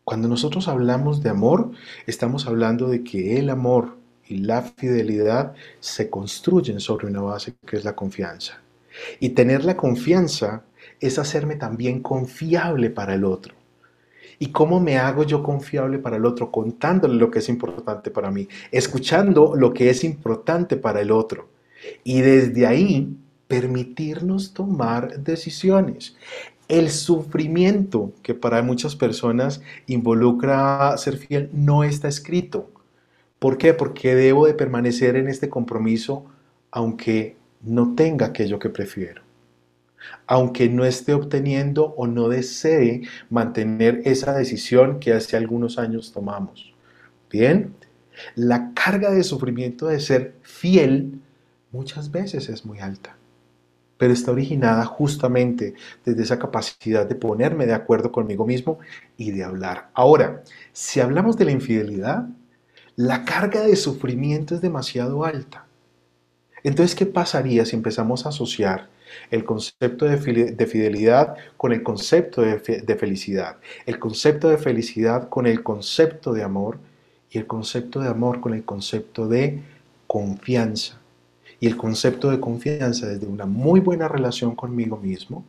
Cuando 0.05 0.27
nosotros 0.27 0.67
hablamos 0.67 1.23
de 1.23 1.31
amor, 1.31 1.71
estamos 2.07 2.47
hablando 2.47 2.89
de 2.89 3.05
que 3.05 3.39
el 3.39 3.51
amor 3.51 3.97
y 4.27 4.39
la 4.39 4.63
fidelidad 4.63 5.55
se 5.79 6.11
construyen 6.11 6.81
sobre 6.81 7.07
una 7.07 7.21
base 7.21 7.55
que 7.65 7.77
es 7.77 7.85
la 7.85 7.95
confianza. 7.95 8.61
Y 9.21 9.31
tener 9.31 9.65
la 9.65 9.77
confianza 9.77 10.65
es 10.99 11.19
hacerme 11.19 11.55
también 11.55 12.01
confiable 12.01 12.91
para 12.91 13.15
el 13.15 13.25
otro. 13.25 13.55
¿Y 14.41 14.49
cómo 14.49 14.81
me 14.81 14.99
hago 14.99 15.23
yo 15.23 15.41
confiable 15.41 16.01
para 16.01 16.17
el 16.17 16.25
otro? 16.25 16.51
Contándole 16.51 17.15
lo 17.15 17.31
que 17.31 17.39
es 17.39 17.49
importante 17.49 18.11
para 18.11 18.33
mí, 18.33 18.49
escuchando 18.73 19.55
lo 19.55 19.73
que 19.73 19.89
es 19.89 20.03
importante 20.03 20.77
para 20.77 21.01
el 21.01 21.13
otro. 21.13 21.49
Y 22.03 22.23
desde 22.23 22.67
ahí 22.67 23.17
permitirnos 23.47 24.53
tomar 24.53 25.21
decisiones. 25.21 26.17
El 26.69 26.91
sufrimiento 26.91 28.13
que 28.23 28.35
para 28.35 28.63
muchas 28.63 28.97
personas 28.97 29.63
involucra 29.87 30.97
ser 30.97 31.17
fiel 31.19 31.51
no 31.53 31.85
está 31.85 32.09
escrito. 32.09 32.71
¿Por 33.39 33.59
qué? 33.59 33.75
Porque 33.75 34.15
debo 34.15 34.47
de 34.47 34.55
permanecer 34.55 35.17
en 35.17 35.29
este 35.29 35.49
compromiso 35.49 36.25
aunque 36.71 37.37
no 37.61 37.95
tenga 37.95 38.27
aquello 38.27 38.59
que 38.59 38.71
prefiero, 38.71 39.23
aunque 40.27 40.69
no 40.69 40.85
esté 40.85 41.15
obteniendo 41.15 41.95
o 41.97 42.07
no 42.07 42.29
desee 42.29 43.03
mantener 43.31 44.03
esa 44.05 44.33
decisión 44.33 44.99
que 44.99 45.13
hace 45.13 45.37
algunos 45.37 45.79
años 45.79 46.13
tomamos. 46.13 46.73
Bien, 47.31 47.75
la 48.35 48.73
carga 48.75 49.11
de 49.11 49.23
sufrimiento 49.23 49.87
de 49.87 50.01
ser 50.01 50.35
fiel 50.43 51.21
muchas 51.71 52.11
veces 52.11 52.49
es 52.49 52.65
muy 52.65 52.81
alta, 52.81 53.17
pero 54.03 54.15
está 54.15 54.33
originada 54.33 54.85
justamente 54.85 55.75
desde 56.05 56.25
esa 56.25 56.37
capacidad 56.37 57.07
de 57.07 57.15
ponerme 57.15 57.67
de 57.67 57.73
acuerdo 57.73 58.11
conmigo 58.11 58.45
mismo 58.45 58.81
y 59.17 59.31
de 59.31 59.45
hablar. 59.45 59.91
Ahora, 59.95 60.43
si 60.73 60.99
hablamos 60.99 61.37
de 61.37 61.45
la 61.45 61.53
infidelidad, 61.53 62.27
la 62.97 63.25
carga 63.25 63.61
de 63.61 63.77
sufrimiento 63.77 64.57
es 64.57 64.61
demasiado 64.61 65.25
alta. 65.25 65.67
Entonces, 66.65 66.97
¿qué 66.97 67.07
pasaría 67.07 67.65
si 67.65 67.77
empezamos 67.77 68.27
a 68.27 68.31
asociar 68.31 68.89
el 69.31 69.45
concepto 69.45 70.05
de 70.07 70.67
fidelidad 70.67 71.37
con 71.57 71.73
el 71.73 71.85
concepto 71.85 72.43
de 72.43 72.97
felicidad, 72.99 73.59
el 73.87 74.01
concepto 74.01 74.49
de 74.49 74.59
felicidad 74.59 75.29
con 75.29 75.47
el 75.47 75.63
concepto 75.63 76.33
de 76.33 76.43
amor 76.43 76.81
y 77.31 77.39
el 77.39 77.47
concepto 77.47 78.01
de 78.01 78.09
amor 78.09 78.41
con 78.41 78.53
el 78.53 78.65
concepto 78.65 79.29
de 79.29 79.63
confianza? 80.09 81.02
Y 81.63 81.69
el 81.69 81.77
concepto 81.77 82.29
de 82.29 82.41
confianza 82.41 83.07
desde 83.07 83.29
una 83.29 83.47
muy 83.47 83.79
buena 83.79 84.09
relación 84.09 84.57
conmigo 84.57 84.97
mismo 84.97 85.45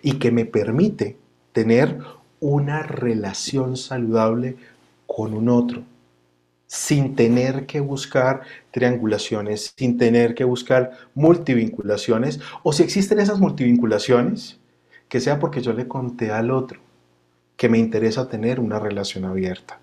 y 0.00 0.14
que 0.14 0.30
me 0.30 0.46
permite 0.46 1.18
tener 1.52 1.98
una 2.40 2.82
relación 2.82 3.76
saludable 3.76 4.56
con 5.06 5.34
un 5.34 5.50
otro 5.50 5.82
sin 6.66 7.14
tener 7.14 7.66
que 7.66 7.80
buscar 7.80 8.40
triangulaciones, 8.70 9.74
sin 9.76 9.98
tener 9.98 10.34
que 10.34 10.44
buscar 10.44 10.92
multivinculaciones, 11.14 12.40
o 12.62 12.72
si 12.72 12.82
existen 12.82 13.20
esas 13.20 13.38
multivinculaciones, 13.38 14.58
que 15.10 15.20
sea 15.20 15.38
porque 15.38 15.60
yo 15.60 15.74
le 15.74 15.86
conté 15.86 16.30
al 16.30 16.50
otro 16.50 16.80
que 17.58 17.68
me 17.68 17.76
interesa 17.76 18.30
tener 18.30 18.60
una 18.60 18.78
relación 18.78 19.26
abierta 19.26 19.78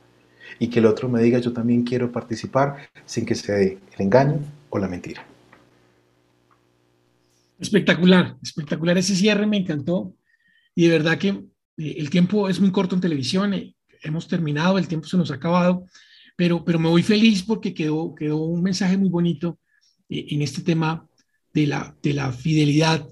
y 0.58 0.70
que 0.70 0.80
el 0.80 0.88
otro 0.88 1.08
me 1.08 1.22
diga 1.22 1.38
yo 1.38 1.54
también 1.54 1.84
quiero 1.84 2.12
participar 2.12 2.90
sin 3.06 3.28
que 3.28 3.36
se 3.36 3.52
dé 3.52 3.78
el 3.96 4.02
engaño 4.02 4.40
o 4.72 4.80
la 4.80 4.88
mentira. 4.88 5.37
Espectacular, 7.60 8.38
espectacular 8.42 8.98
ese 8.98 9.16
cierre, 9.16 9.48
me 9.48 9.58
encantó. 9.58 10.14
Y 10.76 10.84
de 10.84 10.90
verdad 10.90 11.18
que 11.18 11.30
eh, 11.30 11.96
el 11.98 12.10
tiempo 12.10 12.50
es 12.50 12.60
muy 12.60 12.72
corto 12.72 12.96
en 12.96 13.02
televisión, 13.02 13.54
eh, 13.54 13.76
hemos 14.04 14.28
terminado, 14.28 14.78
el 14.78 14.88
tiempo 14.88 15.08
se 15.08 15.18
nos 15.18 15.32
ha 15.32 15.36
acabado 15.36 15.86
pero, 16.38 16.64
pero 16.64 16.80
me 16.80 16.88
voy 16.88 17.04
feliz 17.04 17.44
porque 17.44 17.74
quedó, 17.74 18.14
quedó 18.14 18.38
un 18.38 18.62
mensaje 18.62 18.96
muy 18.96 19.10
bonito 19.10 19.60
eh, 20.08 20.28
en 20.30 20.44
este 20.44 20.62
tema 20.62 21.06
de 21.52 21.68
la, 21.68 21.98
de 22.02 22.14
la 22.14 22.32
fidelidad 22.32 23.06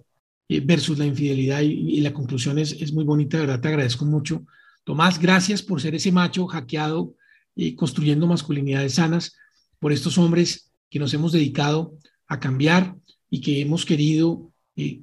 versus 0.47 0.99
la 0.99 1.07
infidelidad 1.07 1.61
y, 1.61 1.99
la 2.01 2.13
conclusión 2.13 2.59
es, 2.59 2.73
es, 2.73 2.93
muy 2.93 3.03
bonita, 3.03 3.37
de 3.37 3.47
verdad 3.47 3.61
te 3.61 3.67
agradezco 3.67 4.05
mucho. 4.05 4.45
Tomás, 4.83 5.17
gracias 5.17 5.63
por 5.63 5.81
ser 5.81 5.95
ese 5.95 6.11
macho 6.11 6.45
hackeado, 6.45 7.15
eh, 7.55 7.75
construyendo 7.75 8.27
masculinidades 8.27 8.93
sanas, 8.93 9.35
por 9.79 9.91
estos 9.91 10.19
hombres 10.19 10.71
que 10.91 10.99
nos 10.99 11.11
hemos 11.15 11.31
dedicado 11.31 11.97
a 12.27 12.39
cambiar 12.39 12.95
y 13.29 13.41
que 13.41 13.61
hemos 13.61 13.85
querido 13.85 14.51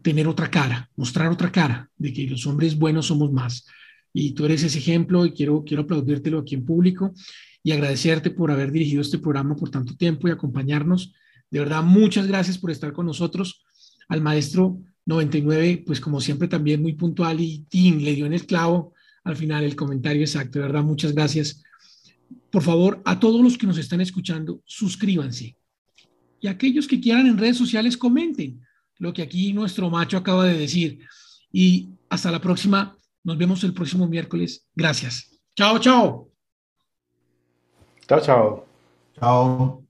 tener 0.02 0.28
otra 0.28 0.50
cara, 0.50 0.90
mostrar 0.96 1.30
otra 1.30 1.50
cara 1.50 1.90
de 1.96 2.12
que 2.12 2.26
los 2.26 2.46
hombres 2.46 2.76
buenos 2.76 3.06
somos 3.06 3.32
más. 3.32 3.64
Y 4.12 4.32
tú 4.32 4.44
eres 4.44 4.62
ese 4.62 4.78
ejemplo 4.78 5.24
y 5.24 5.32
quiero, 5.32 5.64
quiero 5.64 5.84
aplaudírtelo 5.84 6.38
aquí 6.38 6.54
en 6.54 6.64
público 6.64 7.14
y 7.62 7.72
agradecerte 7.72 8.30
por 8.30 8.50
haber 8.50 8.70
dirigido 8.70 9.00
este 9.00 9.18
programa 9.18 9.56
por 9.56 9.70
tanto 9.70 9.96
tiempo 9.96 10.28
y 10.28 10.30
acompañarnos. 10.30 11.14
De 11.50 11.58
verdad, 11.60 11.82
muchas 11.82 12.26
gracias 12.26 12.58
por 12.58 12.70
estar 12.70 12.92
con 12.92 13.06
nosotros. 13.06 13.64
Al 14.08 14.20
maestro 14.20 14.78
99, 15.06 15.84
pues 15.86 16.00
como 16.00 16.20
siempre 16.20 16.48
también 16.48 16.82
muy 16.82 16.92
puntual 16.92 17.40
y 17.40 17.66
le 17.72 18.14
dio 18.14 18.26
en 18.26 18.34
el 18.34 18.46
clavo 18.46 18.92
al 19.24 19.36
final 19.36 19.64
el 19.64 19.76
comentario 19.76 20.22
exacto. 20.22 20.58
De 20.58 20.66
verdad, 20.66 20.82
muchas 20.82 21.14
gracias. 21.14 21.62
Por 22.50 22.62
favor, 22.62 23.00
a 23.04 23.18
todos 23.18 23.42
los 23.42 23.56
que 23.56 23.66
nos 23.66 23.78
están 23.78 24.00
escuchando, 24.00 24.62
suscríbanse. 24.66 25.56
Y 26.42 26.48
aquellos 26.48 26.88
que 26.88 27.00
quieran 27.00 27.28
en 27.28 27.38
redes 27.38 27.56
sociales, 27.56 27.96
comenten 27.96 28.60
lo 28.98 29.12
que 29.12 29.22
aquí 29.22 29.52
nuestro 29.52 29.88
macho 29.88 30.18
acaba 30.18 30.44
de 30.44 30.58
decir. 30.58 30.98
Y 31.52 31.88
hasta 32.10 32.32
la 32.32 32.40
próxima. 32.40 32.96
Nos 33.24 33.38
vemos 33.38 33.62
el 33.62 33.72
próximo 33.72 34.08
miércoles. 34.08 34.66
Gracias. 34.74 35.30
Chao, 35.54 35.78
chao. 35.78 36.28
Chao, 38.08 38.20
chao. 38.20 38.66
Chao. 39.20 39.84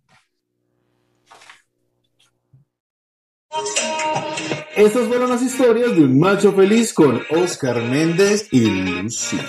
Estas 4.76 5.08
fueron 5.08 5.30
las 5.30 5.42
historias 5.42 5.96
de 5.96 6.04
un 6.04 6.18
macho 6.18 6.52
feliz 6.52 6.92
con 6.92 7.22
Oscar 7.30 7.82
Méndez 7.82 8.48
y 8.52 8.60
Lucía. 8.60 9.48